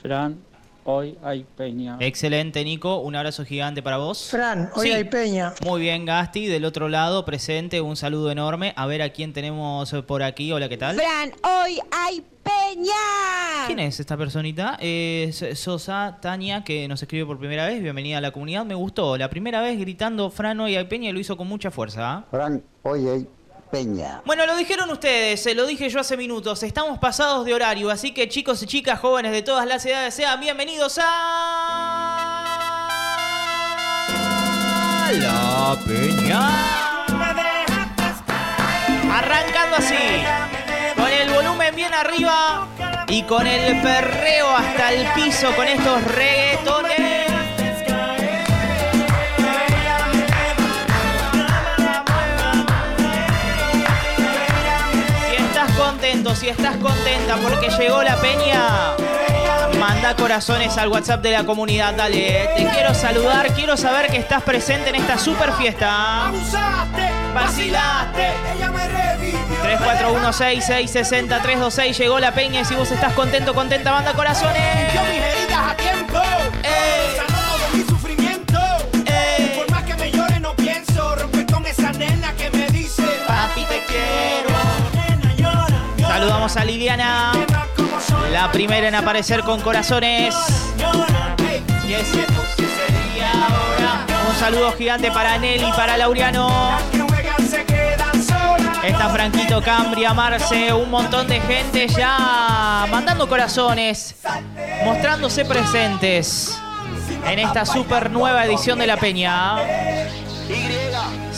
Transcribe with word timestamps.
Fran, 0.00 0.38
hoy 0.84 1.16
hay 1.22 1.44
peña. 1.56 1.96
Excelente, 2.00 2.64
Nico. 2.64 2.98
Un 2.98 3.16
abrazo 3.16 3.44
gigante 3.44 3.82
para 3.82 3.96
vos. 3.98 4.28
Fran, 4.30 4.70
hoy 4.74 4.88
Sí. 4.88 4.92
hay 4.92 5.04
peña. 5.04 5.52
Muy 5.64 5.80
bien, 5.80 6.04
Gasti. 6.04 6.46
Del 6.46 6.64
otro 6.64 6.88
lado, 6.88 7.24
presente, 7.24 7.80
un 7.80 7.96
saludo 7.96 8.30
enorme. 8.30 8.72
A 8.76 8.86
ver 8.86 9.02
a 9.02 9.10
quién 9.10 9.32
tenemos 9.32 9.92
por 10.06 10.22
aquí. 10.22 10.52
Hola, 10.52 10.68
¿qué 10.68 10.76
tal? 10.76 10.96
Fran, 10.96 11.32
hoy 11.42 11.78
hay 11.90 12.22
peña. 12.42 13.66
¿Quién 13.66 13.80
es 13.80 13.98
esta 13.98 14.16
personita? 14.16 14.76
Es 14.80 15.44
Sosa 15.54 16.18
Tania, 16.20 16.62
que 16.62 16.86
nos 16.86 17.02
escribe 17.02 17.26
por 17.26 17.38
primera 17.38 17.66
vez. 17.66 17.82
Bienvenida 17.82 18.18
a 18.18 18.20
la 18.20 18.30
comunidad. 18.30 18.64
Me 18.64 18.74
gustó. 18.76 19.16
La 19.16 19.28
primera 19.28 19.60
vez 19.60 19.78
gritando 19.78 20.30
Fran 20.30 20.60
hoy 20.60 20.76
hay 20.76 20.84
peña 20.84 21.10
y 21.10 21.12
lo 21.12 21.18
hizo 21.18 21.36
con 21.36 21.48
mucha 21.48 21.70
fuerza. 21.72 22.12
¿ah? 22.12 22.24
Fran, 22.30 22.62
hoy 22.82 23.08
hay 23.08 23.26
peña. 23.70 24.22
Bueno, 24.24 24.46
lo 24.46 24.56
dijeron 24.56 24.90
ustedes, 24.90 25.42
se 25.42 25.54
lo 25.54 25.66
dije 25.66 25.88
yo 25.88 26.00
hace 26.00 26.16
minutos. 26.16 26.62
Estamos 26.62 26.98
pasados 26.98 27.44
de 27.44 27.54
horario, 27.54 27.90
así 27.90 28.12
que 28.12 28.28
chicos 28.28 28.62
y 28.62 28.66
chicas, 28.66 29.00
jóvenes 29.00 29.32
de 29.32 29.42
todas 29.42 29.66
las 29.66 29.84
edades, 29.86 30.14
sean 30.14 30.40
bienvenidos 30.40 30.98
a. 31.02 32.52
La 35.12 35.78
Peña. 35.86 37.04
Arrancando 39.12 39.76
así, 39.76 39.94
con 40.96 41.08
el 41.08 41.30
volumen 41.30 41.74
bien 41.74 41.94
arriba 41.94 42.68
y 43.08 43.22
con 43.22 43.46
el 43.46 43.80
perreo 43.80 44.48
hasta 44.48 44.92
el 44.92 45.06
piso 45.14 45.54
con 45.54 45.68
estos 45.68 46.02
reggaetones. 46.04 47.15
Contento, 56.26 56.34
si 56.34 56.48
estás 56.48 56.76
contenta 56.76 57.36
porque 57.36 57.68
llegó 57.68 58.02
la 58.02 58.16
peña, 58.16 58.96
manda 59.78 60.16
corazones 60.16 60.76
al 60.76 60.88
WhatsApp 60.88 61.22
de 61.22 61.30
la 61.32 61.44
comunidad. 61.44 61.94
Dale, 61.94 62.50
te 62.56 62.66
quiero 62.66 62.92
saludar, 62.94 63.52
quiero 63.52 63.76
saber 63.76 64.10
que 64.10 64.16
estás 64.16 64.42
presente 64.42 64.88
en 64.90 64.96
esta 64.96 65.16
super 65.18 65.52
fiesta. 65.52 66.32
Vacilaste. 67.34 68.32
3416660326 69.62 71.98
llegó 71.98 72.18
la 72.18 72.32
peña 72.32 72.62
y 72.62 72.64
si 72.64 72.74
vos 72.74 72.90
estás 72.90 73.12
contento, 73.12 73.54
contenta, 73.54 73.92
manda 73.92 74.12
corazones. 74.14 74.92
Saludamos 86.26 86.56
a 86.56 86.64
Liliana, 86.64 87.32
la 88.32 88.50
primera 88.50 88.88
en 88.88 88.96
aparecer 88.96 89.42
con 89.42 89.60
corazones. 89.60 90.34
Un 94.28 94.34
saludo 94.36 94.72
gigante 94.72 95.12
para 95.12 95.38
Nelly, 95.38 95.70
para 95.76 95.96
Laureano. 95.96 96.78
Está 98.82 99.08
Franquito 99.10 99.62
Cambria, 99.62 100.12
Marce, 100.14 100.72
un 100.72 100.90
montón 100.90 101.28
de 101.28 101.40
gente 101.42 101.86
ya 101.86 102.88
mandando 102.90 103.28
corazones, 103.28 104.16
mostrándose 104.84 105.44
presentes 105.44 106.60
en 107.24 107.38
esta 107.38 107.64
super 107.64 108.10
nueva 108.10 108.44
edición 108.44 108.80
de 108.80 108.88
La 108.88 108.96
Peña. 108.96 109.58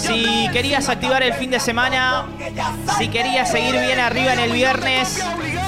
Si 0.09 0.48
querías 0.55 0.89
activar 0.89 1.23
el 1.23 1.34
fin 1.34 1.51
de 1.51 1.61
semana, 1.61 2.25
si 2.97 3.09
querías 3.09 3.51
seguir 3.51 3.78
bien 3.78 4.01
arriba 4.01 4.33
en 4.33 4.39
el 4.39 4.53
viernes 4.53 5.23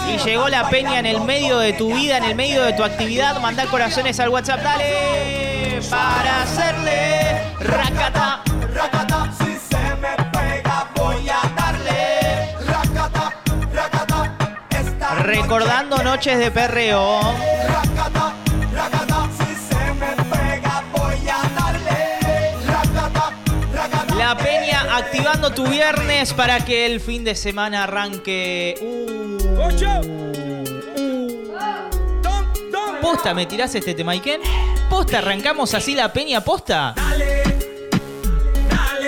y 0.09 0.17
llegó 0.17 0.49
la 0.49 0.71
peña 0.71 0.99
en 0.99 1.05
el 1.05 1.21
medio 1.21 1.59
de 1.59 1.75
tu 1.75 1.95
vida, 1.95 2.17
en 2.17 2.25
el 2.25 2.35
medio 2.35 2.63
de 2.63 2.73
tu 2.73 2.83
actividad, 2.83 3.39
mandá 3.43 3.67
corazones 3.67 4.19
al 4.19 4.31
WhatsApp, 4.31 4.63
dale, 4.63 5.79
para 5.91 6.43
hacerle 6.43 7.43
racata. 7.61 8.41
Racata, 8.75 9.31
si 9.37 9.59
se 9.59 9.95
me 9.97 10.17
pega, 10.33 10.89
voy 10.97 11.29
a 11.29 11.43
darle. 11.55 12.57
Racata, 12.67 13.33
racata, 13.75 14.39
esta 14.71 15.15
Recordando 15.17 16.03
noches 16.03 16.39
de 16.39 16.51
perreo. 16.51 17.21
La 24.21 24.37
Peña 24.37 24.99
activando 24.99 25.51
tu 25.51 25.67
viernes 25.67 26.35
para 26.35 26.63
que 26.63 26.85
el 26.85 27.01
fin 27.01 27.25
de 27.25 27.35
semana 27.35 27.85
arranque. 27.85 28.75
Uh, 28.83 29.39
uh. 29.39 29.71
Posta, 33.01 33.33
¿me 33.33 33.47
tirás 33.47 33.75
este 33.75 33.95
tema, 33.95 34.13
Iken? 34.13 34.43
Posta, 34.91 35.21
arrancamos 35.21 35.73
así 35.73 35.95
la 35.95 36.13
Peña, 36.13 36.45
posta. 36.45 36.93
Dale, 36.97 37.45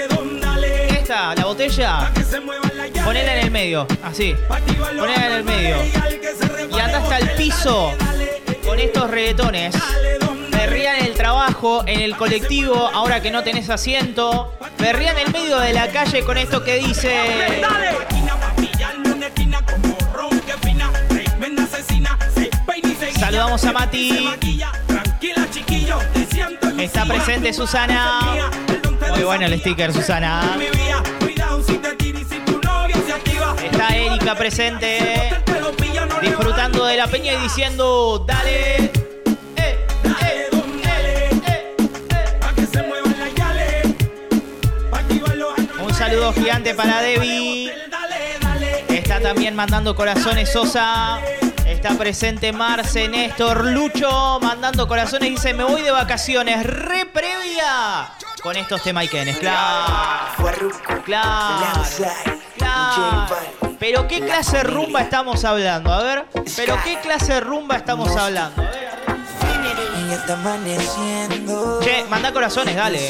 don, 0.08 0.40
dale. 0.40 0.88
Esta, 0.88 1.34
la 1.34 1.44
botella, 1.44 2.10
ponela 3.04 3.34
en 3.36 3.44
el 3.44 3.50
medio, 3.50 3.86
así. 4.02 4.34
Ponela 4.48 5.26
en 5.26 5.32
el 5.32 5.44
medio. 5.44 5.76
y 6.74 6.80
anda 6.80 7.00
hasta 7.00 7.18
el 7.18 7.32
piso 7.32 7.92
con 8.64 8.80
estos 8.80 9.10
reggaetones. 9.10 9.74
dale, 9.74 10.18
don, 10.20 10.50
En 11.44 12.00
el 12.00 12.16
colectivo, 12.16 12.88
ahora 12.94 13.20
que 13.20 13.32
no 13.32 13.42
tenés 13.42 13.68
asiento. 13.68 14.52
Perría 14.78 15.10
en 15.10 15.18
el 15.18 15.32
medio 15.32 15.58
de 15.58 15.72
la 15.72 15.88
calle 15.88 16.22
con 16.22 16.38
esto 16.38 16.62
que 16.62 16.76
dice. 16.76 17.60
Saludamos 23.18 23.64
a 23.64 23.72
Mati. 23.72 24.28
Está 26.78 27.04
presente 27.06 27.52
Susana. 27.52 28.50
Muy 29.10 29.24
bueno 29.24 29.46
el 29.46 29.58
sticker, 29.58 29.92
Susana. 29.92 30.56
Está 33.64 33.96
Erika 33.96 34.36
presente, 34.36 35.42
disfrutando 36.22 36.84
de 36.84 36.96
la 36.96 37.08
peña 37.08 37.32
y 37.32 37.38
diciendo, 37.38 38.24
dale. 38.28 38.91
Saludo 46.12 46.32
gigante 46.34 46.74
para 46.74 47.00
Debbie. 47.00 47.72
Está 48.88 49.18
también 49.20 49.54
mandando 49.54 49.94
corazones 49.94 50.52
Sosa. 50.52 51.18
Está 51.66 51.96
presente 51.96 52.52
Marce, 52.52 53.08
Néstor, 53.08 53.64
Lucho, 53.64 54.38
mandando 54.42 54.86
corazones. 54.86 55.30
Dice, 55.30 55.54
me 55.54 55.64
voy 55.64 55.80
de 55.80 55.90
vacaciones, 55.90 56.66
re 56.66 57.06
previa. 57.06 58.10
Con 58.42 58.56
estos 58.56 58.82
temaiquenes, 58.82 59.38
claro. 59.38 59.94
Claro. 61.06 61.82
Claro. 62.58 63.26
Pero 63.78 64.06
qué 64.06 64.20
clase 64.20 64.58
de 64.58 64.64
rumba 64.64 65.00
estamos 65.00 65.42
hablando, 65.46 65.92
a 65.92 66.02
ver. 66.02 66.26
Pero 66.56 66.76
qué 66.84 66.98
clase 67.00 67.34
de 67.34 67.40
rumba 67.40 67.76
estamos 67.76 68.14
hablando. 68.14 68.60
A 68.62 68.70
ver. 68.70 68.92
Che, 71.82 72.04
manda 72.10 72.32
corazones, 72.32 72.76
dale. 72.76 73.00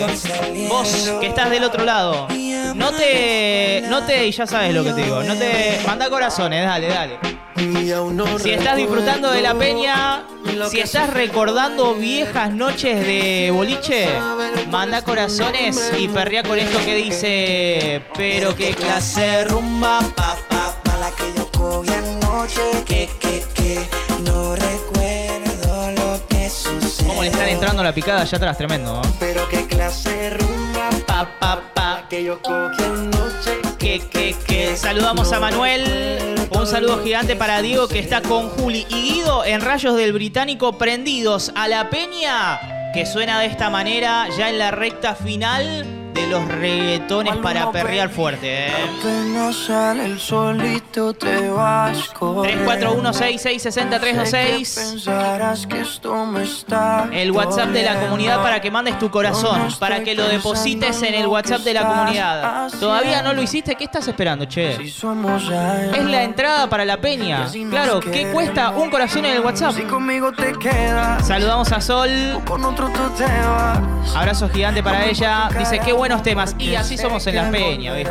Vos 0.68 0.88
que 1.20 1.26
estás 1.26 1.50
del 1.50 1.64
otro 1.64 1.84
lado. 1.84 2.28
No 2.74 2.92
te. 2.92 3.84
No 3.88 4.02
te. 4.04 4.26
Y 4.26 4.32
ya 4.32 4.46
sabes 4.46 4.74
lo 4.74 4.84
que 4.84 4.92
te 4.92 5.02
digo. 5.02 5.22
No 5.22 5.34
te. 5.36 5.80
Manda 5.86 6.08
corazones, 6.08 6.64
dale, 6.64 6.88
dale. 6.88 7.18
Si 8.42 8.50
estás 8.50 8.76
disfrutando 8.76 9.30
de 9.30 9.40
la 9.42 9.54
peña, 9.54 10.24
si 10.70 10.80
estás 10.80 11.10
recordando 11.10 11.94
viejas 11.94 12.50
noches 12.52 13.06
de 13.06 13.50
boliche, 13.52 14.08
manda 14.70 15.02
corazones 15.02 15.92
y 15.96 16.08
perrea 16.08 16.42
con 16.42 16.58
esto 16.58 16.78
que 16.84 16.94
dice. 16.96 18.02
Pero 18.16 18.56
qué 18.56 18.70
clase 18.74 19.44
rumba, 19.44 20.00
pa, 20.16 20.36
pa, 20.48 20.74
pa. 20.82 20.96
La 20.98 21.10
que 21.10 21.32
yo 21.36 21.48
cogí 21.52 21.90
anoche, 21.92 22.62
que, 22.84 23.08
que, 23.20 23.44
que 23.54 23.80
no 24.24 24.54
recuerdo 24.54 25.90
lo 25.92 26.26
que 26.28 26.48
sucedió. 26.48 27.08
¿Cómo 27.08 27.22
le 27.22 27.28
están 27.28 27.48
entrando 27.48 27.82
la 27.82 27.92
picada 27.92 28.22
allá 28.22 28.36
atrás? 28.36 28.56
Tremendo, 28.56 28.94
¿no? 28.94 29.02
Pero 29.18 29.48
qué 29.48 29.66
clase 29.66 30.30
rumba, 30.30 30.90
Pa, 31.06 31.28
pa, 31.40 31.60
pa. 31.74 31.81
Que 32.12 32.24
yo 32.24 32.42
cogí. 32.42 32.84
Saludamos 34.76 35.32
a 35.32 35.40
Manuel. 35.40 36.46
Un 36.50 36.66
saludo 36.66 37.02
gigante 37.02 37.36
para 37.36 37.62
Diego 37.62 37.88
que 37.88 38.00
está 38.00 38.20
con 38.20 38.50
Juli 38.50 38.86
y 38.90 39.14
Guido 39.14 39.46
en 39.46 39.62
Rayos 39.62 39.96
del 39.96 40.12
Británico 40.12 40.76
prendidos 40.76 41.52
a 41.54 41.68
la 41.68 41.88
peña 41.88 42.60
que 42.92 43.06
suena 43.06 43.40
de 43.40 43.46
esta 43.46 43.70
manera 43.70 44.28
ya 44.36 44.50
en 44.50 44.58
la 44.58 44.70
recta 44.70 45.14
final 45.14 46.01
de 46.12 46.26
los 46.26 46.46
reggaetones 46.46 47.36
para 47.36 47.70
perrear 47.70 48.10
fuerte, 48.10 48.68
¿eh? 48.68 48.72
Apenas 49.00 49.56
sale 49.56 50.04
el 50.06 50.18
solito 50.18 51.14
te 51.14 51.48
vas 51.48 52.08
corriendo. 52.10 52.70
341-6660-326. 53.12 54.92
Pensarás 54.92 55.66
que 55.66 55.80
esto 55.80 56.26
me 56.26 56.42
está 56.42 57.08
El 57.12 57.32
WhatsApp 57.32 57.70
de 57.70 57.82
la 57.82 58.00
comunidad 58.00 58.42
para 58.42 58.60
que 58.60 58.70
mandes 58.70 58.98
tu 58.98 59.10
corazón, 59.10 59.68
para 59.78 60.02
que 60.02 60.14
lo 60.14 60.28
deposites 60.28 61.02
en 61.02 61.14
el 61.14 61.26
WhatsApp 61.26 61.62
de 61.62 61.74
la 61.74 61.86
comunidad. 61.86 62.70
¿Todavía 62.78 63.22
no 63.22 63.32
lo 63.32 63.42
hiciste? 63.42 63.74
¿Qué 63.74 63.84
estás 63.84 64.06
esperando, 64.08 64.44
che? 64.44 64.72
Es 64.72 65.02
la 65.02 66.22
entrada 66.22 66.68
para 66.68 66.84
la 66.84 66.98
peña. 66.98 67.48
Claro, 67.70 68.00
¿qué 68.00 68.30
cuesta 68.32 68.70
un 68.70 68.90
corazón 68.90 69.24
en 69.24 69.36
el 69.36 69.40
WhatsApp? 69.40 69.74
Saludamos 71.22 71.72
a 71.72 71.80
Sol. 71.80 72.10
Abrazo 74.14 74.48
gigante 74.48 74.82
para 74.82 75.06
ella. 75.06 75.48
Dice, 75.58 75.78
qué 75.78 75.92
buenos 76.02 76.24
temas. 76.24 76.56
Y 76.58 76.74
así 76.74 76.98
somos 76.98 77.24
en 77.28 77.36
la 77.36 77.48
peña, 77.48 77.94
¿viste? 77.94 78.10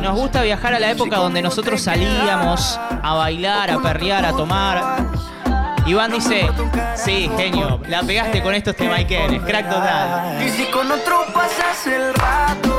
Nos 0.00 0.16
gusta 0.16 0.40
viajar 0.40 0.72
a 0.72 0.78
la 0.78 0.90
época 0.90 1.16
donde 1.16 1.42
nosotros 1.42 1.82
salíamos 1.82 2.80
a 2.80 3.12
bailar, 3.12 3.70
a 3.70 3.78
perrear, 3.78 4.24
a 4.24 4.32
tomar. 4.32 5.04
Iván 5.84 6.12
dice, 6.12 6.48
sí, 6.96 7.30
genio, 7.36 7.78
la 7.88 8.02
pegaste 8.04 8.42
con 8.42 8.54
estos 8.54 8.74
temaiquenes, 8.74 9.42
crack 9.42 9.68
total. 9.68 10.46
Y 10.46 10.48
si 10.48 10.64
con 10.70 10.90
otro 10.90 11.26
pasas 11.34 11.86
el 11.88 12.14
rato, 12.14 12.78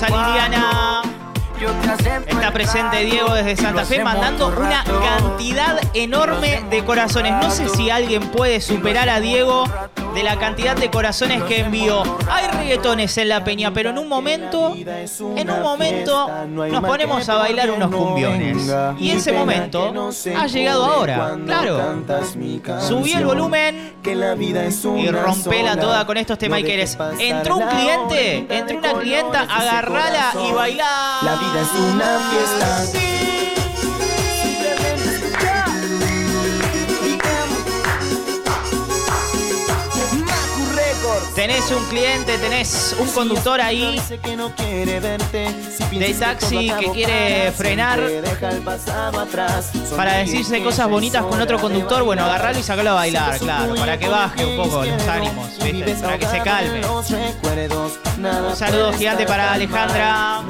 felices 0.00 0.08
Saludamos 0.08 0.50
a 0.50 0.54
los 0.54 0.54
cuatro. 0.54 1.02
Liliana. 1.58 2.03
Está 2.26 2.52
presente 2.52 2.98
Diego 3.04 3.34
desde 3.34 3.56
Santa 3.56 3.84
Fe 3.84 4.04
mandando 4.04 4.48
una 4.48 4.84
cantidad 4.84 5.80
enorme 5.94 6.64
de 6.70 6.84
corazones. 6.84 7.32
No 7.32 7.50
sé 7.50 7.68
si 7.68 7.90
alguien 7.90 8.28
puede 8.30 8.60
superar 8.60 9.08
a 9.08 9.20
Diego 9.20 9.64
de 10.14 10.22
la 10.22 10.38
cantidad 10.38 10.76
de 10.76 10.90
corazones 10.90 11.42
que 11.44 11.60
envió. 11.60 12.02
Hay 12.30 12.46
reggaetones 12.46 13.18
en 13.18 13.28
la 13.28 13.42
peña, 13.42 13.72
pero 13.72 13.90
en 13.90 13.98
un 13.98 14.08
momento, 14.08 14.74
en 14.76 15.50
un 15.50 15.62
momento 15.62 16.30
nos 16.46 16.84
ponemos 16.84 17.28
a 17.28 17.34
bailar 17.36 17.70
unos 17.70 17.90
cumbiones. 17.90 18.72
Y 18.98 19.10
ese 19.10 19.32
momento 19.32 20.10
ha 20.36 20.46
llegado 20.46 20.84
ahora. 20.84 21.36
Claro. 21.44 22.04
Subí 22.80 23.12
el 23.12 23.24
volumen 23.24 23.94
y 24.04 25.08
rompela 25.10 25.76
toda 25.76 26.06
con 26.06 26.16
estos 26.16 26.38
temaiqueres. 26.38 26.96
Entró 27.18 27.56
un 27.56 27.66
cliente, 27.66 28.46
entró 28.48 28.78
una 28.78 28.92
clienta, 28.94 29.40
agarrala 29.40 30.32
y 30.48 30.52
bailá. 30.52 31.18
La 31.22 31.36
vida 31.36 31.62
es 31.62 31.92
una 31.92 32.03
fiesta. 32.04 33.13
Tenés 41.46 41.70
un 41.72 41.84
cliente, 41.90 42.38
tenés 42.38 42.96
un 42.98 43.06
conductor 43.08 43.60
ahí 43.60 44.00
de 45.90 46.14
taxi 46.18 46.72
que 46.80 46.90
quiere 46.90 47.52
frenar 47.52 48.00
para 49.94 50.14
decirse 50.14 50.62
cosas 50.62 50.88
bonitas 50.88 51.22
con 51.22 51.38
otro 51.38 51.58
conductor. 51.58 52.02
Bueno, 52.02 52.24
agarralo 52.24 52.58
y 52.58 52.62
sacalo 52.62 52.92
a 52.92 52.94
bailar, 52.94 53.38
claro, 53.38 53.74
para 53.74 53.98
que 53.98 54.08
baje 54.08 54.46
un 54.46 54.56
poco 54.56 54.86
los 54.86 55.06
ánimos, 55.06 55.50
para 56.00 56.16
que 56.16 56.26
se 56.26 56.40
calme. 56.40 56.80
Un 56.86 58.56
saludo 58.56 58.94
gigante 58.94 59.26
para 59.26 59.52
Alejandra, 59.52 60.40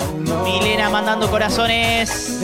Milena 0.44 0.90
mandando 0.90 1.28
corazones. 1.28 2.40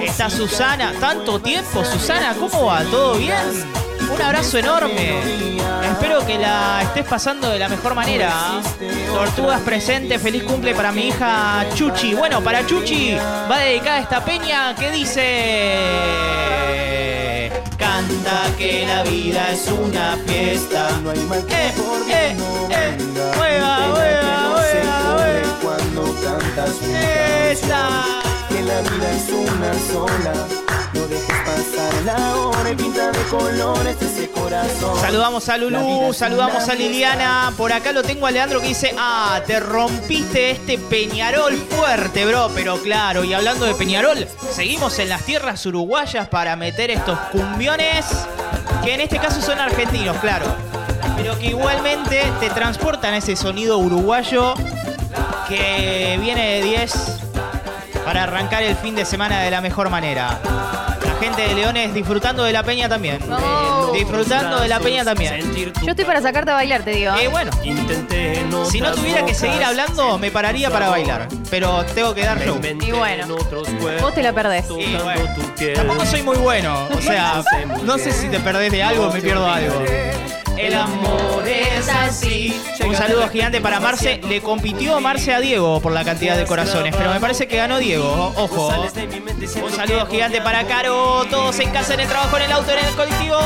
Está 0.00 0.30
Susana, 0.30 0.94
tanto 1.00 1.40
tiempo, 1.40 1.84
Susana, 1.84 2.36
¿cómo 2.38 2.66
va? 2.66 2.84
¿Todo 2.84 3.14
bien? 3.14 3.74
Un 4.08 4.22
abrazo 4.22 4.58
enorme. 4.58 5.63
Espero 5.90 6.26
que 6.26 6.38
la 6.38 6.82
estés 6.82 7.04
pasando 7.04 7.48
de 7.50 7.58
la 7.58 7.68
mejor 7.68 7.94
manera. 7.94 8.60
Tortugas 9.12 9.60
presente, 9.60 10.18
feliz 10.18 10.42
cumple 10.44 10.74
para 10.74 10.92
mi 10.92 11.08
hija 11.08 11.66
Chuchi. 11.74 12.14
Bueno, 12.14 12.42
para 12.42 12.66
Chuchi 12.66 13.14
va 13.14 13.58
dedicada 13.58 14.00
esta 14.00 14.24
peña 14.24 14.74
que 14.74 14.90
dice... 14.90 16.14
Canta 17.76 18.44
que 18.56 18.86
la 18.86 19.02
vida 19.02 19.50
es 19.50 19.66
una 19.68 20.16
fiesta. 20.26 20.88
Eh, 21.48 21.72
eh, 22.08 22.36
eh. 22.70 22.96
Mueva, 23.36 23.78
mueva, 23.88 24.48
mueva, 24.48 25.00
mueva. 25.12 25.58
Cuando 25.62 26.14
cantas 26.22 26.80
Esa. 26.82 28.22
que 28.48 28.62
la 28.62 28.80
vida 28.80 29.10
es 29.12 29.28
una 29.30 29.74
sola. 29.92 30.53
Saludamos 35.00 35.48
a 35.48 35.56
Lulú, 35.56 36.12
saludamos 36.12 36.68
a 36.68 36.74
Liliana. 36.74 37.52
Por 37.56 37.72
acá 37.72 37.92
lo 37.92 38.02
tengo 38.02 38.26
a 38.26 38.30
Leandro 38.30 38.60
que 38.60 38.68
dice, 38.68 38.94
ah, 38.98 39.40
te 39.46 39.58
rompiste 39.58 40.50
este 40.50 40.76
Peñarol 40.76 41.56
fuerte, 41.56 42.26
bro. 42.26 42.50
Pero 42.54 42.76
claro, 42.82 43.24
y 43.24 43.32
hablando 43.32 43.64
de 43.64 43.74
Peñarol, 43.74 44.28
seguimos 44.52 44.98
en 44.98 45.08
las 45.08 45.22
tierras 45.22 45.64
uruguayas 45.64 46.28
para 46.28 46.56
meter 46.56 46.90
estos 46.90 47.18
cumbiones, 47.32 48.04
que 48.84 48.94
en 48.94 49.00
este 49.00 49.18
caso 49.18 49.40
son 49.40 49.58
argentinos, 49.58 50.18
claro. 50.18 50.46
Pero 51.16 51.38
que 51.38 51.46
igualmente 51.46 52.22
te 52.38 52.50
transportan 52.50 53.14
ese 53.14 53.34
sonido 53.34 53.78
uruguayo 53.78 54.54
que 55.48 56.18
viene 56.20 56.56
de 56.56 56.62
10 56.62 56.94
para 58.04 58.24
arrancar 58.24 58.62
el 58.62 58.76
fin 58.76 58.94
de 58.94 59.06
semana 59.06 59.40
de 59.40 59.50
la 59.50 59.62
mejor 59.62 59.88
manera. 59.88 60.38
Gente 61.24 61.40
de 61.40 61.54
Leones 61.54 61.94
disfrutando 61.94 62.44
de 62.44 62.52
la 62.52 62.62
peña 62.62 62.86
también. 62.86 63.18
Vamos. 63.26 63.94
Disfrutando 63.94 64.60
de 64.60 64.68
la 64.68 64.78
peña 64.78 65.04
también. 65.04 65.40
Yo 65.82 65.90
estoy 65.90 66.04
para 66.04 66.20
sacarte 66.20 66.50
a 66.50 66.54
bailar, 66.54 66.82
te 66.82 66.90
digo. 66.90 67.14
Eh, 67.18 67.28
bueno, 67.28 67.50
si 68.70 68.80
no 68.82 68.92
tuviera 68.92 69.24
que 69.24 69.32
seguir 69.32 69.64
hablando, 69.64 70.18
me 70.18 70.30
pararía 70.30 70.68
para 70.68 70.90
bailar. 70.90 71.28
Pero 71.50 71.82
tengo 71.94 72.14
que 72.14 72.26
dar 72.26 72.38
show. 72.44 72.60
Y 72.62 72.92
bueno, 72.92 73.26
vos 74.02 74.14
te 74.14 74.22
la 74.22 74.34
perdés. 74.34 74.66
Y 74.68 74.96
bueno, 74.96 75.22
tampoco 75.74 76.04
soy 76.04 76.22
muy 76.22 76.36
bueno. 76.36 76.88
O 76.94 77.00
sea, 77.00 77.42
no 77.84 77.96
sé 77.96 78.12
si 78.12 78.28
te 78.28 78.38
perdés 78.40 78.70
de 78.70 78.82
algo 78.82 79.06
o 79.06 79.12
me 79.12 79.22
pierdo 79.22 79.48
algo. 79.48 79.82
El 80.64 80.74
amor 80.74 81.46
es 81.46 81.86
así. 81.90 82.58
Un 82.86 82.96
saludo 82.96 83.28
gigante 83.28 83.60
para 83.60 83.80
Marce. 83.80 84.18
Le 84.26 84.40
compitió 84.40 84.98
Marce 84.98 85.34
a 85.34 85.40
Diego 85.40 85.78
por 85.82 85.92
la 85.92 86.04
cantidad 86.04 86.38
de 86.38 86.46
corazones, 86.46 86.96
pero 86.96 87.12
me 87.12 87.20
parece 87.20 87.46
que 87.46 87.58
ganó 87.58 87.78
Diego. 87.78 88.32
Ojo. 88.34 88.72
Un 89.62 89.70
saludo 89.70 90.06
gigante 90.06 90.40
para 90.40 90.66
Caro. 90.66 91.26
Todos 91.28 91.60
en 91.60 91.70
casa, 91.70 91.92
en 91.92 92.00
el 92.00 92.08
trabajo, 92.08 92.38
en 92.38 92.44
el 92.44 92.52
auto, 92.52 92.72
en 92.72 92.78
el 92.78 92.94
colectivo. 92.94 93.36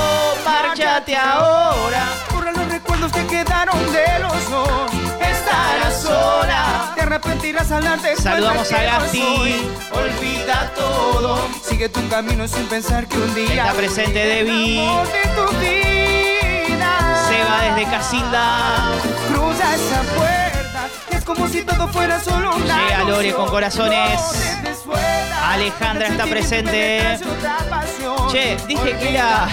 Márchate 0.44 1.16
ahora. 1.16 2.08
Borra 2.32 2.52
los 2.52 2.68
recuerdos 2.68 3.10
que 3.10 3.26
quedaron 3.26 3.92
de 3.92 4.18
los 4.20 4.50
dos. 4.50 4.92
Estarás 5.20 6.00
sola. 6.00 6.92
Te 6.94 7.00
arrepentirás 7.00 7.72
al 7.72 7.82
darte 7.82 8.14
Saludamos 8.14 8.70
a 8.70 8.80
Gasti. 8.80 9.56
Olvida 9.90 10.72
todo. 10.76 11.48
Sigue 11.68 11.88
tu 11.88 12.06
camino 12.08 12.46
sin 12.46 12.66
pensar 12.66 13.08
que 13.08 13.16
un 13.16 13.34
día 13.34 13.64
Está 13.64 13.72
presente 13.72 14.18
Debbie. 14.20 14.88
Casilda. 17.90 18.90
Cruza 19.28 19.74
esa 19.74 20.02
puerta. 20.14 20.88
Es 21.10 21.24
como 21.24 21.48
si 21.48 21.62
todo 21.62 21.88
fuera 21.88 22.20
solo 22.20 22.56
una 22.56 22.86
Llega 22.86 23.04
Lore 23.04 23.32
con 23.32 23.48
corazones. 23.48 24.20
Alejandra 25.44 26.08
está 26.08 26.24
presente. 26.26 27.18
Che, 28.30 28.56
dije 28.66 28.96
que 28.98 29.08
era. 29.10 29.48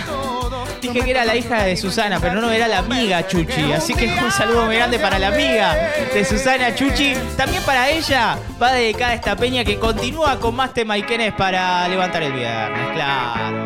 Dije 0.82 1.02
que 1.02 1.12
era 1.12 1.26
la 1.26 1.36
hija 1.36 1.64
de 1.64 1.76
Susana, 1.78 2.20
pero 2.20 2.40
no 2.42 2.52
era 2.52 2.68
la 2.68 2.80
amiga 2.80 3.26
Chuchi. 3.28 3.74
Así 3.74 3.94
que 3.94 4.08
un 4.08 4.32
saludo 4.32 4.66
muy 4.66 4.76
grande 4.76 5.00
para 5.00 5.18
la 5.18 5.30
amiga 5.30 5.74
de 6.14 6.24
Susana 6.26 6.76
Chuchi. 6.76 7.16
También 7.36 7.64
para 7.64 7.90
ella 7.90 8.38
va 8.62 8.72
dedicada 8.72 9.14
esta 9.14 9.36
peña 9.36 9.64
que 9.64 9.80
continúa 9.80 10.40
con 10.40 10.56
más 10.56 10.74
temaiquenes 10.74 11.34
para 11.34 11.88
levantar 11.88 12.22
el 12.24 12.34
viernes, 12.34 12.94
claro. 12.94 13.65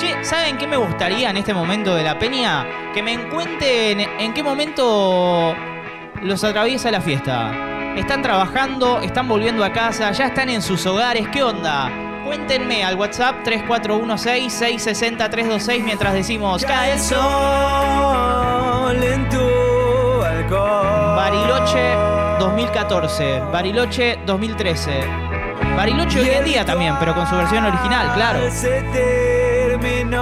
Che, 0.00 0.24
¿saben 0.24 0.56
qué 0.56 0.66
me 0.66 0.78
gustaría 0.78 1.28
en 1.28 1.36
este 1.36 1.52
momento 1.52 1.94
de 1.94 2.02
la 2.02 2.18
peña? 2.18 2.64
Que 2.94 3.02
me 3.02 3.12
encuentren 3.12 4.00
en 4.00 4.32
qué 4.32 4.42
momento 4.42 5.54
los 6.22 6.42
atraviesa 6.42 6.90
la 6.90 7.02
fiesta. 7.02 7.52
Están 7.96 8.22
trabajando, 8.22 9.00
están 9.00 9.28
volviendo 9.28 9.62
a 9.62 9.74
casa, 9.74 10.10
ya 10.12 10.28
están 10.28 10.48
en 10.48 10.62
sus 10.62 10.86
hogares. 10.86 11.28
¿Qué 11.28 11.42
onda? 11.42 11.90
Cuéntenme 12.24 12.82
al 12.82 12.96
WhatsApp 12.96 13.44
3416-660-326 13.44 15.84
mientras 15.84 16.14
decimos 16.14 16.64
Cae 16.64 16.92
el 16.92 16.98
sol 16.98 19.02
en 19.02 19.28
tu 19.28 19.46
balcón. 20.18 21.14
Bariloche 21.14 21.92
2014, 22.38 23.40
Bariloche 23.52 24.18
2013. 24.24 25.04
Bariloche 25.76 26.20
hoy 26.20 26.30
en 26.30 26.44
día 26.46 26.64
también, 26.64 26.96
pero 26.98 27.14
con 27.14 27.26
su 27.26 27.36
versión 27.36 27.66
original, 27.66 28.14
claro. 28.14 28.40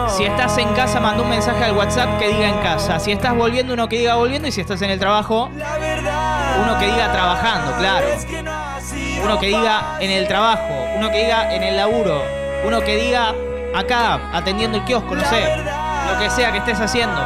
Si 0.09 0.25
estás 0.25 0.59
en 0.59 0.69
casa, 0.75 1.01
manda 1.01 1.23
un 1.23 1.31
mensaje 1.31 1.65
al 1.65 1.77
WhatsApp 1.77 2.19
que 2.19 2.29
diga 2.29 2.49
en 2.49 2.59
casa. 2.59 2.99
Si 2.99 3.13
estás 3.13 3.35
volviendo, 3.35 3.75
uno 3.75 3.89
que 3.89 3.99
diga 3.99 4.17
volviendo. 4.17 4.49
Y 4.49 4.53
si 4.53 4.61
estás 4.61 4.83
en 4.83 4.91
el 4.91 4.99
trabajo, 4.99 5.51
uno 5.53 6.79
que 6.79 6.87
diga 6.87 7.13
trabajando, 7.13 7.77
claro. 7.79 8.07
Uno 9.23 9.39
que 9.39 9.47
diga 9.47 9.97
en 10.01 10.11
el 10.11 10.29
trabajo. 10.29 10.87
Uno 10.97 11.11
que 11.11 11.25
diga 11.25 11.55
en 11.55 11.63
el 11.63 11.77
laburo. 11.77 12.23
Uno 12.67 12.81
que 12.81 12.97
diga 12.97 13.35
acá, 13.75 14.21
atendiendo 14.33 14.79
el 14.79 14.85
kiosco, 14.85 15.15
no 15.15 15.25
sé. 15.25 15.57
Lo 16.13 16.19
que 16.19 16.31
sea 16.31 16.53
que 16.53 16.59
estés 16.59 16.81
haciendo. 16.81 17.21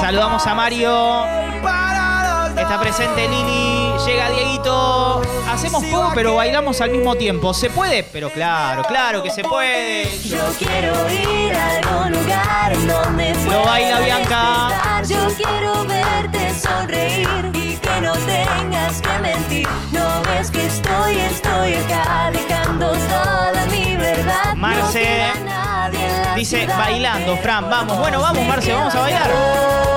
Saludamos 0.00 0.46
a 0.46 0.54
Mario. 0.54 1.24
Está 2.62 2.78
presente 2.78 3.26
Lili, 3.26 3.92
llega 4.06 4.30
Dieguito. 4.30 5.20
Hacemos 5.50 5.84
poco, 5.86 6.12
pero 6.14 6.36
bailamos 6.36 6.80
al 6.80 6.90
mismo 6.90 7.16
tiempo. 7.16 7.52
¿Se 7.52 7.68
puede? 7.70 8.04
Pero 8.04 8.30
claro, 8.30 8.84
claro 8.84 9.20
que 9.20 9.30
se 9.30 9.42
puede. 9.42 10.04
Yo 10.22 10.38
quiero 10.58 10.94
ir 11.10 11.52
a 11.54 11.76
algún 11.78 12.12
lugar 12.12 12.72
donde 12.86 13.34
Lo 13.50 13.64
baila 13.64 13.98
Bianca. 14.00 15.02
Yo 15.08 15.26
quiero 15.36 15.84
verte 15.86 16.54
sonreír 16.54 17.50
y 17.52 17.76
que 17.76 18.00
no 18.00 18.12
tengas 18.12 19.02
que 19.02 19.18
mentir. 19.18 19.68
No 19.90 20.22
ves 20.22 20.50
que 20.52 20.64
estoy, 20.64 21.18
estoy 21.18 21.74
acá 21.74 22.30
dejando 22.32 22.92
toda 22.92 23.66
mi 23.72 23.96
verdad. 23.96 24.54
Marce 24.54 25.32
dice 26.36 26.66
bailando, 26.68 27.36
Fran, 27.38 27.68
vamos. 27.68 27.98
Bueno, 27.98 28.20
vamos, 28.20 28.46
Marce, 28.46 28.72
vamos 28.72 28.94
a 28.94 29.00
bailar. 29.00 29.30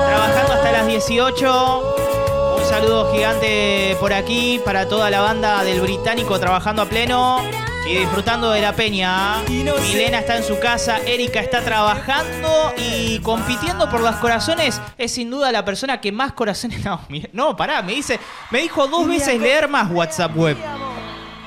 Trabajando 0.07 0.53
hasta 0.53 0.71
las 0.71 0.87
18 0.87 2.24
saludo 2.69 3.11
gigante 3.13 3.95
por 3.99 4.11
aquí 4.11 4.59
para 4.63 4.87
toda 4.87 5.09
la 5.11 5.21
banda 5.21 5.63
del 5.63 5.81
británico 5.81 6.39
trabajando 6.39 6.81
a 6.81 6.85
pleno 6.85 7.43
y 7.87 7.97
disfrutando 7.97 8.49
de 8.49 8.61
la 8.61 8.73
peña. 8.73 9.37
Milena 9.47 10.19
está 10.19 10.37
en 10.37 10.43
su 10.43 10.59
casa, 10.59 10.97
Erika 11.05 11.39
está 11.39 11.61
trabajando 11.61 12.73
y 12.77 13.19
compitiendo 13.19 13.87
por 13.89 14.01
los 14.01 14.15
corazones. 14.15 14.81
Es 14.97 15.11
sin 15.11 15.29
duda 15.29 15.51
la 15.51 15.63
persona 15.63 16.01
que 16.01 16.11
más 16.11 16.33
corazones. 16.33 16.79
No, 16.85 17.01
no 17.33 17.55
pará, 17.55 17.81
me 17.81 17.93
dice. 17.93 18.19
Me 18.51 18.61
dijo 18.61 18.87
dos 18.87 19.07
veces 19.07 19.39
leer 19.39 19.67
más 19.67 19.91
WhatsApp 19.91 20.35
web. 20.35 20.57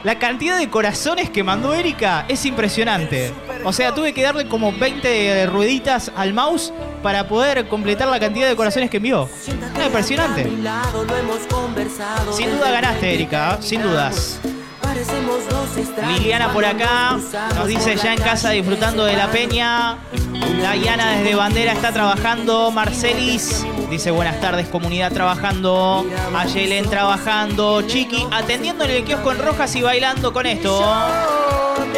La 0.05 0.19
cantidad 0.19 0.57
de 0.57 0.71
corazones 0.71 1.31
que 1.31 1.43
mandó 1.43 1.75
Erika 1.75 2.27
es 2.29 2.45
impresionante. 2.47 3.33
O 3.65 3.73
sea, 3.73 3.95
tuve 3.95 4.13
que 4.13 4.23
darle 4.23 4.49
como 4.49 4.73
20 4.73 5.47
rueditas 5.47 6.11
al 6.17 6.33
mouse 6.33 6.73
para 7.03 7.29
poder 7.29 7.69
completar 7.69 8.09
la 8.09 8.21
cantidad 8.21 8.49
de 8.49 8.57
corazones 8.57 8.91
que 8.91 8.99
envió. 8.99 9.29
Es 9.43 9.49
impresionante. 9.87 10.51
Sin 12.33 12.51
duda 12.51 12.71
ganaste, 12.71 13.15
Erika, 13.15 13.59
sin 13.61 13.83
dudas. 13.83 14.41
Liliana 16.09 16.53
por 16.53 16.65
acá 16.65 17.19
nos 17.55 17.67
dice 17.67 17.97
ya 17.97 18.15
en 18.15 18.21
casa 18.21 18.51
disfrutando 18.51 19.05
de 19.05 19.17
la 19.17 19.29
peña. 19.29 19.99
Diana 20.75 21.13
desde 21.13 21.35
Bandera 21.35 21.73
está 21.73 21.93
trabajando. 21.93 22.71
Marcelis 22.71 23.65
dice 23.91 24.11
buenas 24.11 24.41
tardes 24.41 24.69
comunidad 24.69 25.13
trabajando. 25.13 26.05
Ayelen 26.37 26.89
trabajando. 26.89 27.83
Chiqui 27.83 28.27
atendiendo 28.31 28.85
en 28.85 28.91
el 28.91 29.05
kiosco 29.05 29.33
en 29.33 29.39
rojas 29.39 29.75
y 29.77 29.83
bailando 29.83 30.33
con 30.33 30.47
esto. 30.47 30.83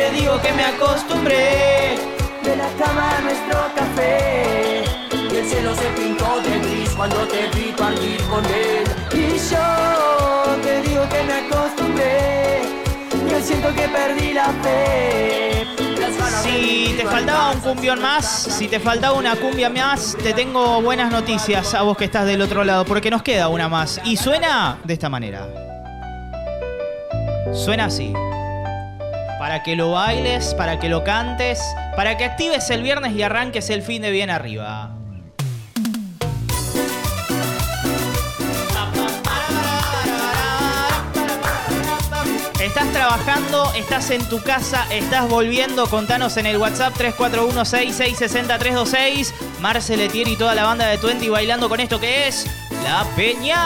Te 0.01 0.11
digo 0.13 0.41
que 0.41 0.51
me 0.55 0.65
acostumbré. 0.65 1.99
De 2.43 2.57
la 2.57 2.69
cama 2.83 3.19
a 3.19 3.21
nuestro 3.21 3.59
café. 3.77 4.83
Y 5.31 5.37
el 5.37 5.47
cielo 5.47 5.75
se 5.75 5.85
pintó 5.91 6.41
de 6.41 6.59
gris 6.59 6.91
cuando 6.97 7.29
te 7.29 7.49
vi 7.55 7.71
partir 7.77 8.19
con 8.23 8.43
él. 8.47 8.85
Y 9.13 9.37
yo 9.37 10.57
te 10.63 10.81
digo 10.89 11.07
que 11.07 11.23
me 11.23 11.35
acostumbré. 11.35 12.63
Yo 13.31 13.41
siento 13.43 13.75
que 13.75 13.89
perdí 13.89 14.33
la 14.33 14.47
fe. 14.63 15.67
Si 16.45 16.95
te 16.97 17.05
faltaba 17.05 17.51
un 17.51 17.61
cumbión 17.61 18.01
más, 18.01 18.25
si 18.25 18.69
te 18.69 18.81
faltaba 18.81 19.19
una 19.19 19.37
cumbia 19.37 19.69
más, 19.69 20.17
te 20.23 20.33
tengo 20.33 20.81
buenas 20.81 21.13
noticias 21.13 21.75
a 21.75 21.83
vos 21.83 21.99
que 21.99 22.07
estás 22.07 22.25
del 22.25 22.41
otro 22.41 22.65
lado, 22.65 22.87
porque 22.87 23.11
nos 23.11 23.23
queda 23.23 23.49
una 23.49 23.69
más. 23.69 24.01
Y 24.05 24.17
suena 24.17 24.79
de 24.83 24.95
esta 24.95 25.11
manera. 25.11 25.47
Suena 27.53 27.85
así. 27.85 28.15
Para 29.41 29.63
que 29.63 29.75
lo 29.75 29.93
bailes, 29.93 30.53
para 30.53 30.79
que 30.79 30.91
lo 30.91 31.03
cantes, 31.03 31.59
para 31.97 32.19
que 32.19 32.27
actives 32.27 32.69
el 32.69 32.83
viernes 32.83 33.15
y 33.15 33.23
arranques 33.23 33.71
el 33.71 33.81
fin 33.81 34.03
de 34.03 34.11
bien 34.11 34.29
arriba. 34.29 34.91
Estás 42.61 42.93
trabajando, 42.93 43.73
estás 43.73 44.11
en 44.11 44.23
tu 44.29 44.43
casa, 44.43 44.85
estás 44.91 45.27
volviendo. 45.27 45.87
Contanos 45.87 46.37
en 46.37 46.45
el 46.45 46.59
WhatsApp 46.59 46.93
3416660326. 46.99 49.33
Marce 49.61 49.97
Letier 49.97 50.29
y 50.29 50.37
toda 50.37 50.55
la 50.55 50.65
banda 50.65 50.87
de 50.87 50.99
Twenty 50.99 51.31
bailando 51.31 51.71
con 51.71 51.81
esto 51.81 51.99
que 51.99 52.29
es 52.29 52.45
La 52.85 53.07
Peña. 53.17 53.57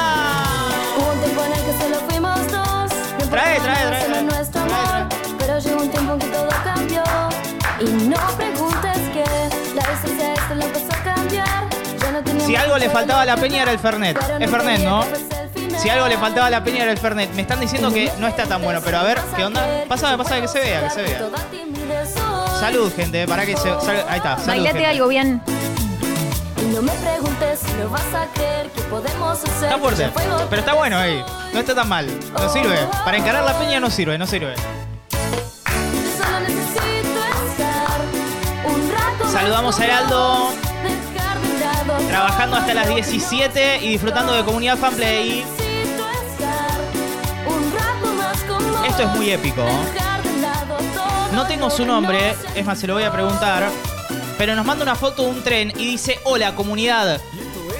Hubo 0.96 1.10
un 1.10 1.18
tiempo 1.18 1.42
en 1.42 1.52
el 1.52 1.64
que 1.64 1.72
solo 1.82 1.96
fuimos 2.08 2.46
dos. 2.52 2.92
No 3.18 3.28
Trae, 3.28 3.58
trae, 3.58 3.88
trae. 3.88 4.04
Un 5.84 5.90
tiempo 5.90 6.12
en 6.14 6.18
que 6.18 6.26
todo 6.26 6.48
cambió. 6.64 7.02
Y 7.80 7.84
no 8.08 8.16
preguntes 8.36 8.98
que 9.12 9.24
la 9.74 9.82
distancia 9.90 10.34
esto 10.34 10.54
lo 10.54 10.62
empezó 10.64 10.92
a 10.92 11.14
cambiar. 11.14 11.64
Ya 12.00 12.10
no 12.12 12.22
tenía 12.22 12.46
Si 12.46 12.56
algo 12.56 12.78
le 12.78 12.88
faltaba 12.90 13.22
a 13.22 13.24
la 13.24 13.36
Peña 13.36 13.62
era 13.62 13.72
el 13.72 13.78
Fernet. 13.78 14.16
Es 14.40 14.50
Fernet, 14.50 14.80
¿no? 14.82 15.04
Si 15.78 15.90
algo 15.90 16.06
le 16.08 16.16
faltaba 16.16 16.46
a 16.46 16.50
la 16.50 16.62
Peña 16.64 16.82
era 16.84 16.92
el 16.92 16.98
Fernet. 16.98 17.32
Me 17.34 17.42
están 17.42 17.60
diciendo 17.60 17.92
que 17.92 18.10
no 18.18 18.26
está 18.26 18.46
tan 18.46 18.62
bueno, 18.62 18.80
pero 18.84 18.98
a 18.98 19.02
ver, 19.02 19.18
¿qué 19.36 19.44
onda? 19.44 19.66
Pásame, 19.88 20.16
pásame 20.16 20.42
que 20.42 20.48
se 20.48 20.60
vea, 20.60 20.84
que 20.84 20.90
se 20.90 21.02
vea. 21.02 21.20
Salud, 22.60 22.90
gente, 22.94 23.26
para 23.26 23.44
que 23.44 23.56
se. 23.56 23.68
sal- 23.80 24.04
ahí 24.08 24.16
está, 24.18 24.36
salud. 24.36 24.46
Bailate 24.46 24.72
gente. 24.78 24.86
algo 24.86 25.08
bien. 25.08 25.42
No 26.72 26.80
me 26.82 26.92
preguntes 26.92 27.60
si 27.60 27.76
lo 27.82 27.90
vas 27.90 28.02
a 28.14 28.26
creer 28.32 28.68
que 28.68 28.80
podemos 28.82 29.38
hacer. 29.44 29.64
Está 29.64 29.78
fuerte, 29.78 30.10
pero 30.48 30.60
está 30.60 30.72
bueno 30.74 30.96
ahí. 30.96 31.22
No 31.52 31.60
está 31.60 31.74
tan 31.74 31.88
mal. 31.88 32.06
No 32.32 32.48
sirve. 32.48 32.78
Para 33.04 33.16
encarar 33.18 33.44
la 33.44 33.58
peña 33.58 33.80
no 33.80 33.90
sirve, 33.90 34.16
no 34.16 34.26
sirve. 34.26 34.54
Saludamos 39.44 39.78
a 39.78 39.84
Heraldo. 39.84 40.48
Trabajando 42.08 42.56
hasta 42.56 42.72
las 42.72 42.86
todo. 42.86 42.94
17 42.94 43.84
y 43.84 43.88
disfrutando 43.90 44.32
de 44.32 44.42
comunidad 44.42 44.78
fanplay. 44.78 45.44
Esto 48.88 49.02
es 49.02 49.08
muy 49.10 49.28
épico. 49.28 49.62
No 51.34 51.46
tengo 51.46 51.68
su 51.68 51.84
nombre, 51.84 52.34
es 52.54 52.64
más, 52.64 52.78
se 52.78 52.86
lo 52.86 52.94
voy 52.94 53.02
a 53.02 53.12
preguntar. 53.12 53.68
Pero 54.38 54.54
nos 54.56 54.64
manda 54.64 54.82
una 54.82 54.94
foto 54.94 55.24
de 55.24 55.28
un 55.28 55.42
tren 55.42 55.74
y 55.76 55.84
dice: 55.84 56.18
Hola 56.24 56.54
comunidad. 56.54 57.20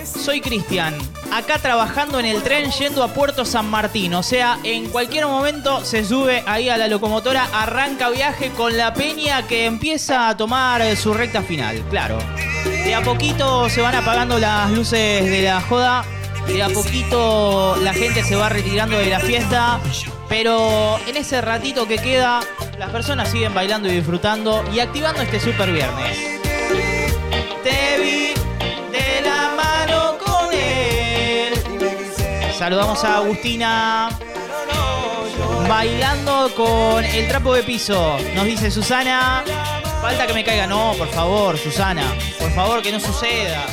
Soy 0.04 0.42
Cristian, 0.42 0.94
acá 1.34 1.58
trabajando 1.58 2.20
en 2.20 2.26
el 2.26 2.42
tren 2.42 2.70
yendo 2.70 3.02
a 3.02 3.08
Puerto 3.08 3.44
San 3.44 3.66
Martín. 3.66 4.14
O 4.14 4.22
sea, 4.22 4.58
en 4.62 4.88
cualquier 4.88 5.26
momento 5.26 5.84
se 5.84 6.04
sube 6.04 6.44
ahí 6.46 6.68
a 6.68 6.78
la 6.78 6.86
locomotora, 6.86 7.48
arranca 7.52 8.08
viaje 8.10 8.50
con 8.50 8.76
la 8.76 8.94
peña 8.94 9.46
que 9.46 9.66
empieza 9.66 10.28
a 10.28 10.36
tomar 10.36 10.80
eh, 10.80 10.94
su 10.94 11.12
recta 11.12 11.42
final. 11.42 11.82
Claro. 11.90 12.18
De 12.84 12.94
a 12.94 13.02
poquito 13.02 13.68
se 13.68 13.80
van 13.80 13.96
apagando 13.96 14.38
las 14.38 14.70
luces 14.70 15.28
de 15.28 15.42
la 15.42 15.60
joda. 15.60 16.04
De 16.46 16.62
a 16.62 16.68
poquito 16.68 17.76
la 17.82 17.92
gente 17.94 18.22
se 18.22 18.36
va 18.36 18.48
retirando 18.48 18.96
de 18.96 19.06
la 19.06 19.18
fiesta. 19.18 19.80
Pero 20.28 20.98
en 21.06 21.16
ese 21.16 21.40
ratito 21.40 21.88
que 21.88 21.96
queda, 21.98 22.40
las 22.78 22.90
personas 22.90 23.28
siguen 23.28 23.52
bailando 23.54 23.88
y 23.88 23.92
disfrutando 23.96 24.64
y 24.72 24.78
activando 24.78 25.20
este 25.22 25.40
super 25.40 25.72
viernes. 25.72 26.34
Saludamos 32.58 33.02
a 33.04 33.16
Agustina. 33.16 34.10
Bailando 35.68 36.54
con 36.54 37.04
el 37.04 37.26
trapo 37.26 37.52
de 37.54 37.62
piso. 37.64 38.16
Nos 38.34 38.44
dice 38.44 38.70
Susana. 38.70 39.42
Falta 40.00 40.26
que 40.26 40.34
me 40.34 40.44
caiga. 40.44 40.66
No, 40.66 40.92
por 40.96 41.08
favor, 41.08 41.58
Susana. 41.58 42.04
Por 42.38 42.50
favor, 42.52 42.80
que 42.80 42.92
no 42.92 43.00
suceda. 43.00 43.66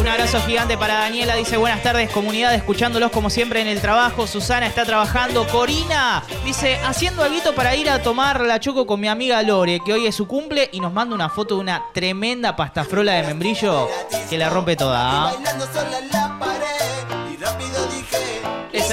Un 0.00 0.08
abrazo 0.08 0.40
gigante 0.46 0.78
para 0.78 0.94
Daniela. 0.94 1.34
Dice 1.34 1.58
buenas 1.58 1.82
tardes, 1.82 2.10
comunidad, 2.10 2.54
escuchándolos 2.54 3.10
como 3.10 3.28
siempre 3.28 3.60
en 3.60 3.66
el 3.66 3.82
trabajo. 3.82 4.26
Susana 4.26 4.66
está 4.66 4.86
trabajando. 4.86 5.46
Corina 5.48 6.22
dice 6.44 6.78
haciendo 6.86 7.22
algo 7.22 7.54
para 7.54 7.76
ir 7.76 7.90
a 7.90 8.02
tomar 8.02 8.40
la 8.40 8.60
choco 8.60 8.86
con 8.86 8.98
mi 8.98 9.08
amiga 9.08 9.42
Lore, 9.42 9.80
que 9.84 9.92
hoy 9.92 10.06
es 10.06 10.14
su 10.14 10.26
cumple 10.26 10.70
y 10.72 10.80
nos 10.80 10.92
manda 10.92 11.14
una 11.14 11.28
foto 11.28 11.56
de 11.56 11.60
una 11.60 11.84
tremenda 11.92 12.56
pastafrola 12.56 13.12
de 13.12 13.24
membrillo 13.24 13.88
que 14.30 14.38
la 14.38 14.48
rompe 14.48 14.74
toda. 14.74 15.28
¿ah? 15.28 16.95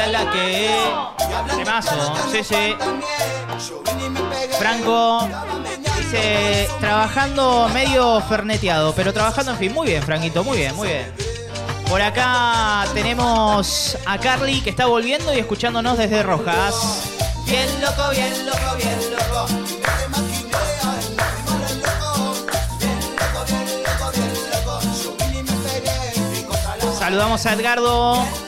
la 0.07 0.31
que 0.31 0.65
es. 0.67 1.55
Temazo, 1.55 2.13
sí, 2.31 2.43
sí. 2.43 2.75
Franco 4.57 5.27
dice, 5.97 6.67
trabajando 6.79 7.69
medio 7.73 8.21
ferneteado, 8.21 8.93
pero 8.93 9.13
trabajando 9.13 9.51
en 9.51 9.57
fin. 9.57 9.73
Muy 9.73 9.87
bien, 9.87 10.03
Franquito, 10.03 10.43
muy 10.43 10.57
bien, 10.57 10.75
muy 10.75 10.87
bien. 10.87 11.13
Por 11.89 12.01
acá 12.01 12.85
tenemos 12.93 13.97
a 14.05 14.17
Carly 14.17 14.61
que 14.61 14.71
está 14.71 14.87
volviendo 14.87 15.33
y 15.33 15.39
escuchándonos 15.39 15.97
desde 15.97 16.23
Rojas. 16.23 17.09
Saludamos 26.97 27.45
a 27.45 27.53
Edgardo. 27.53 28.42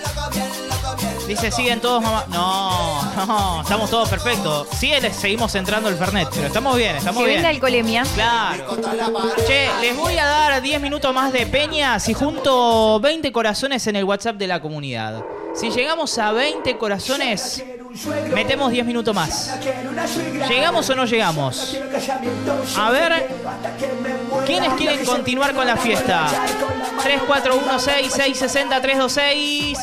Dice, 1.27 1.51
siguen 1.51 1.82
todos 1.82 2.03
mamá. 2.03 2.25
No, 2.29 3.25
no, 3.25 3.62
estamos 3.62 3.89
todos 3.89 4.08
perfectos. 4.10 4.67
Sí, 4.77 4.91
les 5.01 5.15
seguimos 5.15 5.53
entrando 5.55 5.89
el 5.89 5.96
Fernet, 5.96 6.29
pero 6.34 6.48
estamos 6.48 6.77
bien, 6.77 6.96
estamos 6.96 7.22
Que 7.24 7.27
bien. 7.29 7.38
venga 7.39 7.50
alcoholemia. 7.50 8.03
Claro. 8.13 8.77
Che, 9.48 9.70
les 9.82 9.96
voy 9.98 10.17
a 10.17 10.25
dar 10.25 10.62
10 10.62 10.82
minutos 10.82 11.13
más 11.13 11.34
de 11.34 11.48
peña 11.48 12.00
si 12.00 12.13
junto 12.13 13.00
20 13.00 13.32
corazones 13.32 13.86
en 13.88 13.96
el 13.96 14.03
WhatsApp 14.03 14.36
de 14.36 14.48
la 14.48 14.62
comunidad. 14.62 15.24
Si 15.55 15.70
llegamos 15.72 16.17
a 16.20 16.32
20 16.32 16.77
corazones, 16.77 17.63
metemos 18.34 18.72
10 18.72 18.86
minutos 18.86 19.15
más. 19.15 19.58
¿Llegamos 20.50 20.89
o 20.89 20.96
no 20.96 21.05
llegamos? 21.05 21.77
A 22.77 22.89
ver, 22.91 23.27
¿quiénes 24.46 24.74
quieren 24.74 25.06
continuar 25.06 25.54
con 25.54 25.68
la 25.68 25.78
fiesta? 25.78 26.28
3, 27.04 27.22
4, 27.28 27.56
1, 27.56 27.80
6, 27.80 28.14
6, 28.16 28.38
60, 28.38 28.82
3, 28.82 28.98
2, 28.98 29.12
6. 29.12 29.78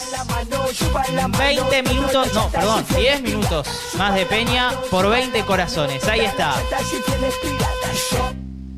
20 1.38 1.82
minutos, 1.82 2.34
no, 2.34 2.48
perdón, 2.48 2.84
10 2.96 3.22
minutos 3.22 3.68
más 3.96 4.14
de 4.14 4.26
peña 4.26 4.70
por 4.90 5.08
20 5.08 5.42
corazones. 5.44 6.04
Ahí 6.08 6.20
está. 6.20 6.54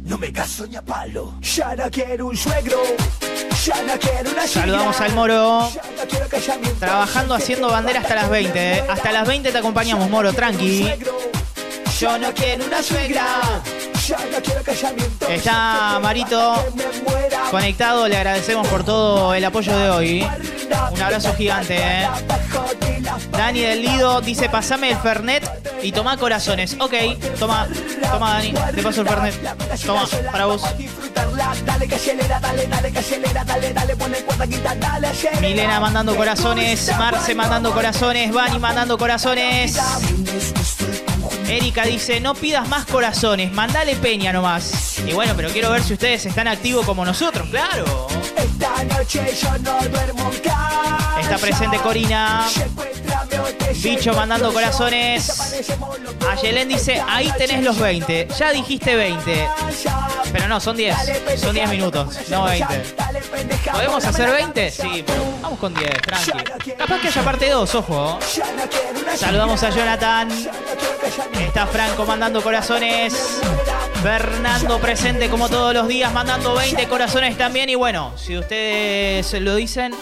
No 0.02 0.18
me 0.18 0.32
caso 0.32 0.66
ni 0.66 0.76
a 0.76 0.82
palo. 0.82 1.34
Ya 1.40 1.74
no 1.74 1.90
quiero 1.90 2.26
un 2.26 2.36
suegro. 2.36 2.82
Ya 3.64 3.82
no 3.82 3.98
quiero 3.98 4.30
una 4.30 4.46
Saludamos 4.46 5.00
al 5.00 5.14
Moro. 5.14 5.70
Trabajando 6.78 7.34
haciendo 7.34 7.68
bandera 7.68 8.00
hasta 8.00 8.14
las 8.14 8.28
20. 8.28 8.72
¿eh? 8.72 8.84
Hasta 8.88 9.12
las 9.12 9.26
20 9.26 9.50
te 9.50 9.58
acompañamos, 9.58 10.10
Moro, 10.10 10.32
tranqui. 10.32 10.90
Yo 11.98 12.18
no 12.18 12.34
quiero 12.34 12.66
una 12.66 12.82
suegra. 12.82 13.24
Está 15.28 15.98
Marito 16.02 16.54
conectado, 17.50 18.06
le 18.06 18.16
agradecemos 18.16 18.66
por 18.68 18.84
todo 18.84 19.32
el 19.34 19.44
apoyo 19.44 19.76
de 19.76 19.90
hoy. 19.90 20.26
Un 20.92 21.02
abrazo 21.02 21.34
gigante, 21.34 21.76
eh. 21.78 22.06
Dani 23.32 23.60
del 23.60 23.82
Lido 23.82 24.20
dice, 24.20 24.48
pasame 24.50 24.90
el 24.90 24.98
Fernet 24.98 25.48
y 25.82 25.92
toma 25.92 26.16
corazones. 26.18 26.76
Ok, 26.80 26.94
toma, 27.38 27.66
toma 28.10 28.34
Dani, 28.34 28.54
te 28.74 28.82
paso 28.82 29.00
el 29.00 29.08
Fernet. 29.08 29.34
Toma, 29.86 30.06
para 30.30 30.46
vos. 30.46 30.62
Milena 35.40 35.80
mandando 35.80 36.14
corazones, 36.14 36.90
Marce 36.98 37.34
mandando 37.34 37.72
corazones, 37.72 38.32
Vani 38.32 38.58
mandando 38.58 38.98
corazones. 38.98 39.78
Erika 41.46 41.84
dice, 41.84 42.20
no 42.20 42.34
pidas 42.34 42.68
más 42.68 42.86
corazones, 42.86 43.52
mandale 43.52 43.96
peña 43.96 44.32
nomás. 44.32 44.98
Y 45.06 45.12
bueno, 45.12 45.34
pero 45.36 45.48
quiero 45.50 45.70
ver 45.70 45.82
si 45.82 45.94
ustedes 45.94 46.26
están 46.26 46.48
activos 46.48 46.86
como 46.86 47.04
nosotros, 47.04 47.48
claro. 47.50 47.84
Esta 48.36 48.84
noche 48.84 49.22
yo 49.40 49.58
no 49.58 49.78
duermo 49.88 50.30
en. 50.32 51.20
Está 51.20 51.38
presente 51.38 51.78
Corina. 51.78 52.46
Bicho 53.82 54.12
mandando 54.14 54.52
corazones. 54.52 55.64
Ayelen 56.30 56.68
dice, 56.68 57.02
ahí 57.06 57.30
tenés 57.36 57.62
los 57.62 57.78
20. 57.78 58.28
Ya 58.38 58.52
dijiste 58.52 58.94
20. 58.94 59.48
Pero 60.34 60.48
no, 60.48 60.58
son 60.58 60.76
10. 60.76 60.96
Son 61.36 61.54
10 61.54 61.70
minutos, 61.70 62.28
no 62.28 62.42
20. 62.42 62.94
Dale, 62.96 63.20
pendeja, 63.20 63.70
¿Podemos 63.70 64.04
hacer 64.04 64.28
la 64.28 64.34
20? 64.34 64.52
cabeza. 64.52 64.82
Sí, 64.82 65.04
vamos 65.40 65.58
con 65.60 65.72
10, 65.72 65.92
tranqui. 66.02 66.72
Capaz 66.72 67.00
que 67.00 67.06
haya 67.06 67.22
parte 67.22 67.50
2, 67.50 67.74
ojo. 67.76 68.18
Saludamos 69.14 69.62
a. 69.62 69.70
Jonathan. 69.70 70.28
Está 71.40 71.68
Franco 71.68 72.04
mandando 72.04 72.42
corazones. 72.42 73.40
Fernando 74.02 74.80
presente 74.80 75.28
como 75.28 75.48
todos 75.48 75.72
los 75.72 75.86
días, 75.86 76.12
mandando 76.12 76.54
20 76.56 76.88
corazones 76.88 77.38
también. 77.38 77.70
Y 77.70 77.76
bueno, 77.76 78.12
si 78.16 78.36
ustedes 78.36 79.32
lo 79.40 79.54
dicen, 79.54 79.94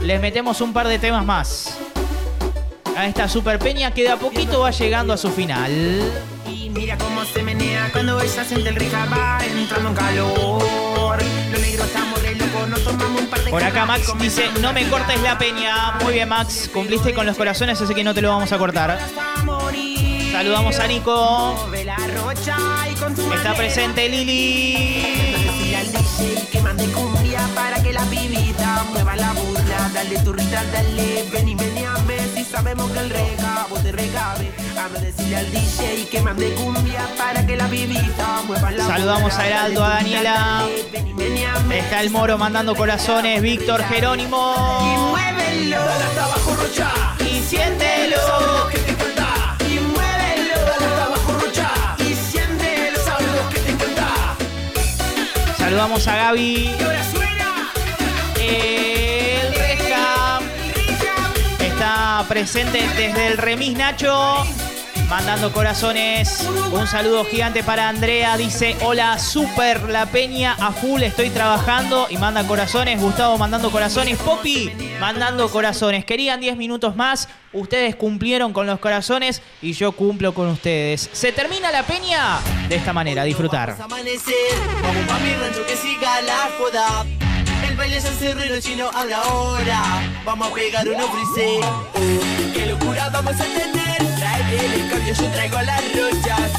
les 0.00 0.18
metemos 0.18 0.62
un 0.62 0.72
par 0.72 0.88
de 0.88 0.98
temas 0.98 1.26
más. 1.26 1.76
A 2.96 3.06
esta 3.06 3.28
super 3.28 3.58
peña 3.58 3.92
que 3.92 4.04
de 4.04 4.08
a 4.08 4.16
poquito 4.16 4.60
va 4.60 4.70
llegando 4.70 5.12
a 5.12 5.18
su 5.18 5.30
final. 5.30 6.10
Y 6.68 6.70
mira 6.70 6.98
cómo 6.98 7.24
se 7.24 7.42
menea 7.42 7.88
cuando 7.92 8.20
ella 8.20 8.44
siente 8.44 8.68
el 8.68 8.76
rica 8.76 9.06
va 9.06 9.38
entrando 9.42 9.88
en 9.88 9.94
calor. 9.94 11.18
Los 11.50 11.60
negros 11.62 11.86
estamos 11.86 12.22
re 12.22 12.34
locos, 12.34 12.68
nos 12.68 12.84
tomamos 12.84 13.22
un 13.22 13.26
par 13.26 13.40
de 13.42 13.50
Por 13.50 13.62
acá 13.62 13.84
y 13.84 13.86
Max 13.86 14.12
dice, 14.18 14.50
no 14.60 14.74
me 14.74 14.86
cortes 14.90 15.18
la 15.22 15.38
peña. 15.38 15.92
Muy 16.02 16.12
bien 16.12 16.28
Max, 16.28 16.68
cumpliste 16.70 17.14
con 17.14 17.24
los 17.24 17.38
corazones, 17.38 17.80
así 17.80 17.94
que 17.94 18.04
no 18.04 18.12
te 18.12 18.20
lo 18.20 18.28
vamos 18.28 18.52
a 18.52 18.58
cortar. 18.58 18.98
Saludamos 20.30 20.78
a 20.78 20.86
Nico. 20.86 21.70
Y 21.72 23.34
Está 23.34 23.54
presente 23.54 24.08
Lili. 24.10 25.34
Que 26.52 26.60
mande 26.60 26.84
cumbia 26.88 27.40
para 27.54 27.82
que 27.82 27.94
la 27.94 28.02
pibita 28.02 28.84
mueva 28.92 29.16
la 29.16 29.32
burla. 29.32 29.90
Dale 29.94 30.18
turrita, 30.18 30.62
dale, 30.70 31.24
ven 31.32 31.48
y 31.48 31.54
meneame. 31.54 32.18
Si 32.34 32.44
sabemos 32.44 32.90
que 32.90 32.98
el 32.98 33.08
rega, 33.08 33.66
vos 33.70 33.82
te 33.82 33.90
recabe. 33.90 34.47
Vamos 34.88 35.02
a 35.02 35.04
decirle 35.04 35.36
al 35.36 35.50
DJ 35.52 36.08
que 36.10 36.20
mande 36.22 36.54
cumbia 36.54 37.06
para 37.18 37.46
que 37.46 37.56
la 37.56 37.66
pibita 37.68 38.42
mueva 38.46 38.70
la 38.70 38.86
Saludamos 38.86 39.34
a 39.34 39.46
Heraldo, 39.46 39.84
a 39.84 39.88
Daniela. 39.90 40.64
y. 40.66 41.72
Está 41.74 42.00
el 42.00 42.10
Moro 42.10 42.38
mandando 42.38 42.74
corazones, 42.74 43.42
Víctor 43.42 43.80
Y 43.82 43.94
Jerónimo. 43.94 45.10
muévelo. 45.10 45.76
Abajo, 45.76 46.56
rocha. 46.56 46.90
Y 47.20 47.40
siéntelo. 47.42 48.16
Y 49.68 49.78
muévelo. 49.80 50.56
Hasta 50.70 51.04
abajo, 51.04 51.32
rocha. 51.40 51.70
Y 51.98 52.14
siéntelo. 52.14 53.00
Saludamos 55.58 56.06
a 56.08 56.16
Gaby. 56.16 56.74
Y. 58.40 58.40
El 58.40 59.54
Reja. 59.54 60.38
Está 61.60 62.24
presente 62.28 62.86
desde 62.96 63.26
el 63.26 63.36
remis 63.36 63.76
Nacho. 63.76 64.46
Mandando 65.08 65.50
corazones. 65.52 66.46
Un 66.70 66.86
saludo 66.86 67.24
gigante 67.24 67.62
para 67.62 67.88
Andrea. 67.88 68.36
Dice, 68.36 68.76
hola, 68.82 69.18
super 69.18 69.88
la 69.88 70.04
peña 70.06 70.54
a 70.60 70.70
full, 70.70 71.02
estoy 71.02 71.30
trabajando. 71.30 72.08
Y 72.10 72.18
manda 72.18 72.46
corazones. 72.46 73.00
Gustavo 73.00 73.38
mandando 73.38 73.70
corazones. 73.70 74.18
Poppy 74.18 74.70
mandando 75.00 75.48
corazones. 75.50 76.04
Querían 76.04 76.40
10 76.40 76.58
minutos 76.58 76.94
más. 76.94 77.28
Ustedes 77.54 77.96
cumplieron 77.96 78.52
con 78.52 78.66
los 78.66 78.78
corazones 78.80 79.40
y 79.62 79.72
yo 79.72 79.92
cumplo 79.92 80.34
con 80.34 80.48
ustedes. 80.48 81.08
Se 81.12 81.32
termina 81.32 81.70
la 81.70 81.84
peña 81.84 82.38
de 82.68 82.76
esta 82.76 82.92
manera. 82.92 83.24
Disfrutar. 83.24 83.70
A 83.70 83.88
la. 86.22 87.06
El 87.66 87.76
baile 87.76 88.00
los 88.50 88.64
chinos 88.64 88.94
habla 88.94 89.22
ahora. 89.22 89.82
Vamos 90.24 90.50
a 90.50 90.54
pegar. 90.54 90.86
Oh, 90.86 92.37
qué 92.58 92.66
locura 92.66 93.08
vamos 93.10 93.34
a 93.34 93.44
tener. 93.44 93.98
Trae 94.16 94.66
el 94.66 94.72
escabio, 94.80 95.14
yo 95.14 95.26
traigo 95.30 95.62
las 95.62 95.82
rochas. 95.96 96.50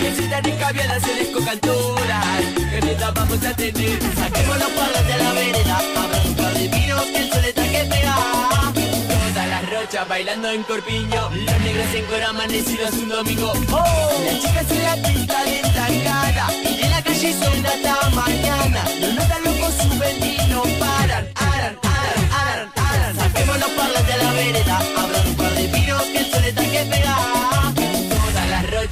Que 0.00 0.14
si 0.14 0.22
están 0.24 0.46
escabiadas 0.46 1.02
se 1.02 1.14
les 1.14 1.28
cocan 1.28 1.58
todas. 1.60 2.42
Que 2.70 2.80
neta 2.80 3.10
vamos 3.12 3.42
a 3.44 3.52
tener. 3.54 3.98
Saquemos 4.20 4.58
los 4.58 4.70
palos 4.78 5.04
de 5.06 5.16
la 5.22 5.32
vereda. 5.32 5.78
Abra 6.02 6.18
un 6.24 6.54
de 6.54 6.68
vinos 6.68 7.04
que 7.12 7.18
el 7.22 7.32
sol 7.32 7.44
está 7.44 7.62
que 7.62 7.84
pega. 7.92 8.16
Todas 8.74 9.48
las 9.48 9.70
rochas 9.70 10.08
bailando 10.08 10.50
en 10.50 10.62
corpiño. 10.64 11.30
Los 11.30 11.58
negros 11.60 11.94
en 11.94 12.04
coro 12.06 12.26
amanecidos 12.28 12.92
un 12.94 13.08
domingo. 13.08 13.52
Oh, 13.70 14.22
las 14.24 14.40
chicas 14.42 14.70
en 14.70 14.82
la 14.82 14.96
pista 15.08 15.44
de 15.44 15.60
cara. 16.04 16.46
Y 16.64 16.76
de 16.76 16.88
la 16.88 17.02
calle 17.02 17.34
suena 17.40 17.68
hasta 17.68 18.10
mañana. 18.10 18.84
Los 19.00 19.14
notas 19.14 19.45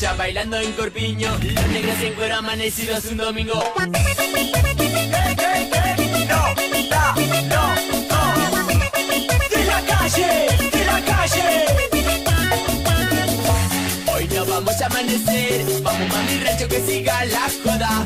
Las 0.05 0.19
bailando 0.19 0.59
en 0.59 0.71
corpiño. 0.73 1.31
Los 1.31 1.67
negros 1.69 1.99
en 2.03 2.13
cuero 2.13 2.37
amanecidos 2.37 3.07
un 3.07 3.17
domingo. 3.17 3.55
De 9.51 9.65
la 9.65 9.81
calle, 9.87 10.47
de 10.73 10.85
la 10.85 11.01
calle. 11.07 11.65
Hoy 14.15 14.29
no 14.29 14.45
vamos 14.45 14.79
a 14.83 14.87
amanecer, 14.87 15.65
vamos 15.83 16.15
a 16.15 16.23
mi 16.25 16.39
rancho 16.39 16.69
que 16.69 16.85
siga 16.87 17.25
la 17.25 17.49
joda. 17.65 18.05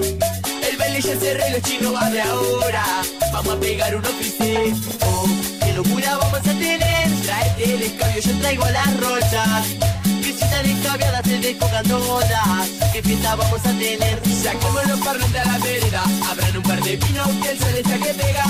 El 0.71 0.77
baile 0.77 1.01
ya 1.01 1.17
cerró 1.17 1.49
y 1.49 1.51
los 1.51 1.63
chinos 1.63 1.97
va 1.97 2.09
de 2.11 2.23
ahora. 2.23 2.85
Vamos 3.33 3.55
a 3.55 3.59
pegar 3.59 3.97
unos 3.97 4.13
frisés. 4.13 4.79
Oh, 5.01 5.27
qué 5.65 5.73
locura 5.73 6.17
vamos 6.17 6.39
a 6.39 6.43
tener. 6.43 7.11
Traete 7.25 7.75
el 7.75 7.83
escabio, 7.83 8.23
yo 8.23 8.39
traigo 8.39 8.65
las 8.67 9.01
rochas. 9.01 9.67
Que 10.59 10.65
si 10.65 10.71
están 10.73 11.01
escabiadas 11.01 11.23
se 11.25 11.39
descocan 11.39 11.85
todas. 11.87 12.69
Qué 12.93 13.03
fiesta 13.03 13.37
vamos 13.37 13.61
a 13.61 13.71
tener. 13.71 14.21
Saquemos 14.43 14.87
los 14.89 15.01
parlantes 15.01 15.41
a 15.41 15.53
la 15.53 15.59
vereda. 15.59 16.03
Abran 16.29 16.57
un 16.57 16.63
par 16.63 16.83
de 16.83 16.97
pinos 16.99 17.29
que 17.43 17.51
el 17.51 17.59
sol 17.59 17.75
está 17.77 17.99
que 17.99 18.15
pega. 18.15 18.45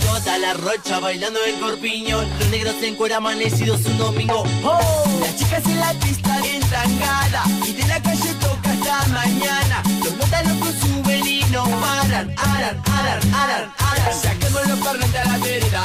Toda 0.00 0.38
la 0.38 0.54
rocha 0.54 1.00
bailando 1.00 1.40
en 1.44 1.58
corpiño. 1.58 2.22
Los 2.38 2.48
negros 2.50 2.76
en 2.82 2.94
cuero 2.94 3.16
amanecidos 3.16 3.84
un 3.86 3.98
domingo. 3.98 4.44
Oh, 4.62 5.04
las 5.20 5.36
chicas 5.36 5.64
en 5.66 5.80
la 5.80 5.92
pista 5.94 6.40
bien 6.40 6.60
trancada. 6.60 7.42
Y 7.66 7.72
de 7.72 7.86
la 7.88 8.00
calle 8.00 8.34
toca 8.40 8.70
hasta 8.70 9.08
mañana. 9.08 9.82
Los 10.04 10.14
notas 10.16 10.46
locos 10.46 10.74
suben 10.80 11.26
y 11.26 11.40
no 11.50 11.64
paran. 11.64 12.32
Aran, 12.36 12.80
aran, 12.86 13.34
aran, 13.34 13.72
aran. 13.78 14.22
Saquemos 14.22 14.68
los 14.68 14.78
parlantes 14.78 15.20
a 15.20 15.32
la 15.32 15.38
vereda. 15.38 15.82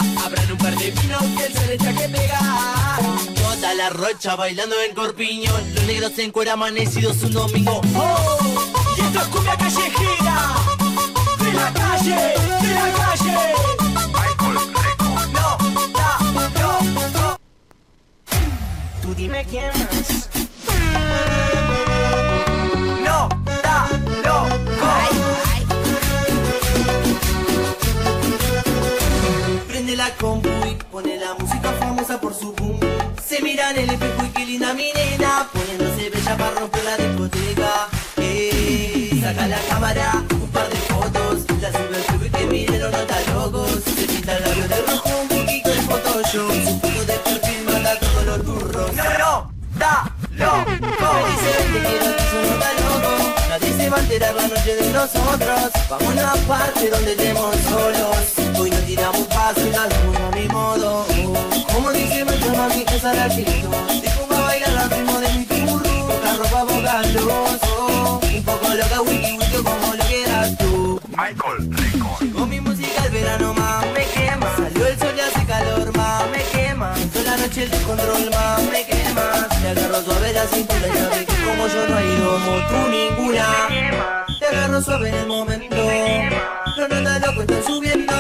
Le 0.84 0.92
vino 0.92 1.18
bien, 1.38 1.54
se 1.54 1.68
le 1.68 1.74
echa 1.76 1.94
que 1.94 2.10
pegar. 2.10 3.43
Toda 3.64 3.76
la 3.76 3.90
rocha 3.92 4.36
bailando 4.36 4.76
el 4.82 4.94
corpiño. 4.94 5.50
Los 5.74 5.86
negros 5.86 6.20
en 6.20 6.32
cuera 6.32 6.52
amanecidos 6.52 7.24
un 7.24 7.32
domingo. 7.32 7.80
¡Oh! 7.96 8.38
Y 8.98 9.00
esto 9.00 9.20
es 9.22 9.28
cumbia 9.28 9.56
callejera. 9.56 10.54
De 11.40 11.54
la 11.54 11.72
calle, 11.72 12.16
de 12.62 12.74
la 12.74 12.92
calle. 12.92 13.38
No, 15.32 15.58
da, 15.94 16.18
no, 16.34 17.10
no. 17.10 17.40
Tú 19.02 19.16
dime 19.16 19.46
quién 19.50 19.68
más. 19.68 20.23
Nadie 54.14 54.20
se 54.20 54.34
va 54.34 54.36
a 54.36 54.36
enterar 54.36 54.36
la 54.36 54.48
noche 54.48 54.76
de 54.76 54.92
nosotros. 54.92 55.72
Vamos 55.90 56.08
a 56.08 56.12
una 56.12 56.34
parte 56.48 56.90
donde 56.90 57.12
estemos 57.14 57.56
solos. 57.70 58.60
Hoy 58.60 58.70
no 58.70 58.78
tiramos 58.80 59.28
paso 59.28 59.62
y 59.62 59.72
la 59.72 59.84
hacemos 59.84 60.18
a 60.18 60.36
mi 60.36 60.48
modo. 60.50 61.06
Como 61.74 61.92
dice 61.92 62.26
nuestra 62.26 62.54
mami, 62.54 62.86
esa 62.94 63.12
es 63.12 63.18
la 63.18 63.26
actitud. 63.26 64.02
Te 64.02 64.10
pongo 64.12 64.36
a 64.36 64.42
bailar 64.42 64.78
al 64.78 64.90
ritmo 64.92 65.20
de 65.20 65.30
mi 65.34 65.46
turro. 65.46 66.08
Poca 66.08 66.34
ropa. 66.38 66.66
Oh, 67.80 68.20
un 68.24 68.44
poco 68.44 68.68
loca, 68.70 69.02
wiki, 69.02 69.38
wiki, 69.38 69.64
como 69.64 69.96
lo 69.96 70.04
quieras 70.06 70.58
tú. 70.58 71.02
Michael 71.10 71.72
Rico. 71.72 72.18
Con 72.34 72.50
mi 72.50 72.60
música 72.60 73.06
el 73.06 73.12
verano 73.12 73.54
más 73.54 73.86
me 73.94 74.06
quema 74.06 74.56
Salió 74.58 74.88
el 74.88 75.00
sol 75.00 75.14
y 75.16 75.20
hace 75.20 75.46
calor 75.46 75.98
más 75.98 76.24
me 76.30 76.44
quema 76.44 76.94
Toda 77.14 77.32
la 77.32 77.38
noche 77.38 77.64
el 77.64 77.72
descontrol 77.72 78.30
más 78.32 78.62
me 78.64 78.86
quema 78.86 79.48
Te 79.62 79.70
agarro 79.70 80.02
suave 80.04 80.34
la 80.34 80.48
cintura 80.48 80.88
y 80.88 80.98
sabes 80.98 81.26
que 81.26 81.33
como 81.44 81.68
yo 81.68 81.88
no 81.88 81.98
hay 81.98 82.18
como 82.18 82.68
tú 82.68 82.90
ninguna. 82.90 83.48
Te 84.40 84.46
agarro 84.46 84.82
suave 84.82 85.10
en 85.10 85.16
el 85.16 85.28
momento. 85.28 85.76
No 86.78 86.88
nada 86.88 87.20
loco 87.20 87.42
estoy 87.42 87.64
subiendo. 87.64 88.14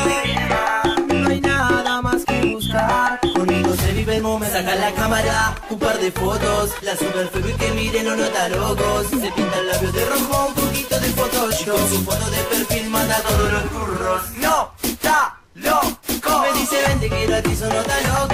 No 1.07 1.29
hay 1.29 1.41
nada 1.41 2.01
más 2.01 2.23
que 2.25 2.53
buscar. 2.53 3.19
Conmigo 3.36 3.73
se 3.75 3.91
vive 3.93 4.17
el 4.17 4.23
momento 4.23 4.57
Saca 4.57 4.75
la 4.75 4.91
cámara, 4.91 5.55
un 5.69 5.79
par 5.79 5.97
de 5.97 6.12
fotos 6.12 6.71
La 6.81 6.95
super 6.95 7.27
feo 7.29 7.49
y 7.49 7.53
que 7.53 7.71
miren 7.71 8.05
los 8.05 8.17
nota 8.17 8.49
locos. 8.49 9.07
Se 9.07 9.31
pinta 9.31 9.59
el 9.59 9.67
labio 9.67 9.91
de 9.91 10.05
rojo, 10.05 10.47
un 10.47 10.53
poquito 10.53 10.99
de 10.99 11.07
Photoshop. 11.09 11.89
Su 11.89 12.03
foto 12.03 12.29
de 12.29 12.38
perfil 12.43 12.89
manda 12.89 13.17
todos 13.21 13.51
los 13.51 13.63
curros. 13.63 14.21
No, 14.38 14.71
está 14.83 15.38
loco. 15.55 16.43
Me 16.43 16.59
dice 16.59 16.81
vente 16.88 17.09
quiero 17.09 17.36
a 17.36 17.41
ti 17.41 17.51
eso 17.51 17.67
no 17.67 17.79
está 17.79 18.01
loco 18.01 18.33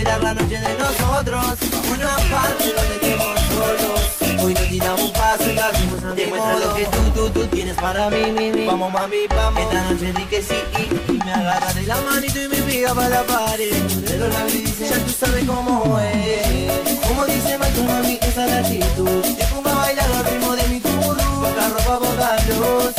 enterar 0.00 0.22
la 0.22 0.34
noche 0.34 0.58
de 0.58 0.78
nosotros. 0.78 1.44
Una 1.92 2.16
parte 2.32 2.72
donde 2.74 2.94
estemos 2.94 3.40
solos. 3.40 4.42
Hoy 4.42 4.54
no 4.54 4.60
tiramos 4.60 5.02
un 5.02 5.12
paso 5.12 5.50
y 5.50 5.54
la 5.54 5.66
hacemos 5.66 6.02
a 6.04 6.12
Demuestra 6.12 6.58
lo 6.58 6.74
que 6.74 6.84
tú, 6.86 7.10
tú, 7.14 7.30
tú 7.30 7.46
tienes 7.48 7.76
para 7.76 8.08
mí, 8.08 8.32
mi, 8.32 8.50
mi. 8.50 8.66
Vamos 8.66 8.92
mami, 8.92 9.26
vamos. 9.28 9.60
Esta 9.60 9.82
noche 9.90 10.12
di 10.12 10.24
que 10.24 10.42
sí 10.42 10.54
y, 10.78 11.12
y 11.12 11.18
me 11.18 11.32
agarra 11.32 11.72
de 11.74 11.82
la 11.82 11.96
manito 12.00 12.40
y 12.40 12.48
me 12.48 12.56
pega 12.62 12.94
para 12.94 13.08
la 13.10 13.22
pared. 13.24 13.72
Pero 14.06 14.28
la 14.28 14.44
dice, 14.46 14.88
ya 14.88 14.98
tú 15.04 15.12
sabes 15.12 15.44
cómo 15.44 15.98
es. 16.00 17.06
Como 17.06 17.26
dice 17.26 17.58
Michael, 17.58 17.86
mami, 17.86 18.18
esa 18.22 18.44
es 18.46 18.50
la 18.50 18.58
actitud. 18.58 19.22
Te 19.36 19.44
pongo 19.46 19.68
a 19.68 19.74
bailar 19.74 20.10
al 20.10 20.24
ritmo 20.24 20.56
de 20.56 20.68
mi 20.68 20.80
turro 20.80 21.24
Poca 21.40 21.68
ropa, 21.68 21.98
poca 21.98 22.36
luz 22.48 22.94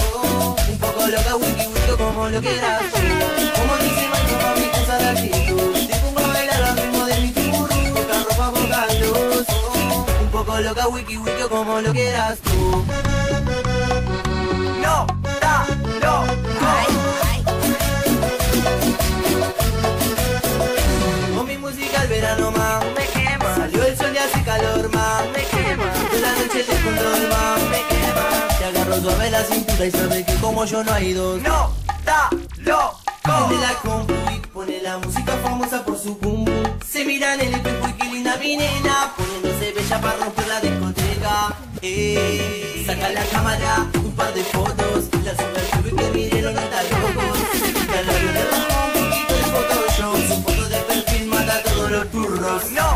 Un 0.70 0.78
poco 0.78 1.08
loca, 1.08 1.36
wiki, 1.38 1.68
wiki, 1.68 1.98
como 1.98 2.30
lo 2.30 2.42
quieras. 2.42 2.84
Como 2.94 3.76
dice 3.78 4.08
Michael, 4.12 4.38
mami, 4.44 4.84
esa 4.84 4.98
es 4.98 5.04
la 5.04 5.10
actitud 5.12 5.51
oh, 10.42 10.44
Un 10.44 10.48
poco 10.48 10.60
loca, 10.62 10.88
wiki, 10.88 11.18
wiki, 11.18 11.44
como 11.50 11.82
lo 11.82 11.92
quieras 11.94 12.40
tú. 12.40 12.84
No, 14.82 15.06
da, 15.40 15.68
no, 16.02 16.26
Con 21.36 21.48
mi 21.48 21.58
música 21.58 22.04
el 22.04 22.10
verano 22.10 22.52
más. 22.52 22.84
Me 22.96 23.06
quema. 23.06 23.56
Salió 23.56 23.84
el 23.86 23.98
sol 23.98 24.12
y 24.14 24.18
hace 24.18 24.44
calor 24.44 24.90
más. 24.94 25.24
Me 25.34 25.44
quema. 25.44 25.86
De 26.12 26.20
la 26.20 26.32
noche 26.32 26.62
el 26.62 26.68
descontrol 26.68 27.30
más. 27.30 27.62
Me 27.70 27.82
quema. 27.90 28.58
Te 28.58 28.66
agarro 28.66 29.02
suave 29.02 29.30
la 29.30 29.44
cintura 29.44 29.86
y 29.86 29.92
sabes 29.92 30.26
que 30.26 30.36
como 30.36 30.66
yo 30.66 30.84
no 30.84 30.92
hay 30.92 31.14
dos. 31.14 31.42
No, 31.42 31.72
da, 32.04 32.30
loco 32.58 33.01
Prende 33.24 33.58
la 33.58 33.74
compu 33.84 34.14
y 34.34 34.40
pone 34.48 34.82
la 34.82 34.98
música 34.98 35.34
famosa 35.44 35.84
por 35.86 35.98
su 35.98 36.16
boom 36.18 36.46
boom. 36.46 36.80
Se 36.86 37.06
miran 37.06 37.40
el 37.40 37.54
espejo 37.54 37.88
y 37.88 37.94
qué 37.94 38.06
linda 38.12 38.38
mi 38.38 38.58
poniéndose 39.16 39.74
bella 39.74 40.02
para 40.02 40.18
romper 40.18 40.48
la 40.48 40.60
discoteca. 40.60 41.56
Ey, 41.82 42.84
saca 42.86 43.10
la 43.10 43.24
cámara, 43.26 43.88
un 44.04 44.12
par 44.12 44.34
de 44.34 44.44
fotos, 44.44 45.10
la 45.24 45.32
super 45.32 45.66
sube 45.72 45.96
que 45.96 46.12
miren 46.12 46.44
no 46.44 46.50
está 46.50 46.84
locos. 46.84 47.40
la 48.08 48.14
vida 48.14 48.42
un 48.86 49.10
poquito 49.10 49.34
de 49.36 49.44
Photoshop, 49.54 50.18
su 50.28 50.42
foto 50.42 50.70
de 50.70 50.78
perfil 50.78 51.28
mata 51.28 51.64
todos 51.64 51.92
los 51.92 52.12
turros. 52.12 52.72
No. 52.72 52.91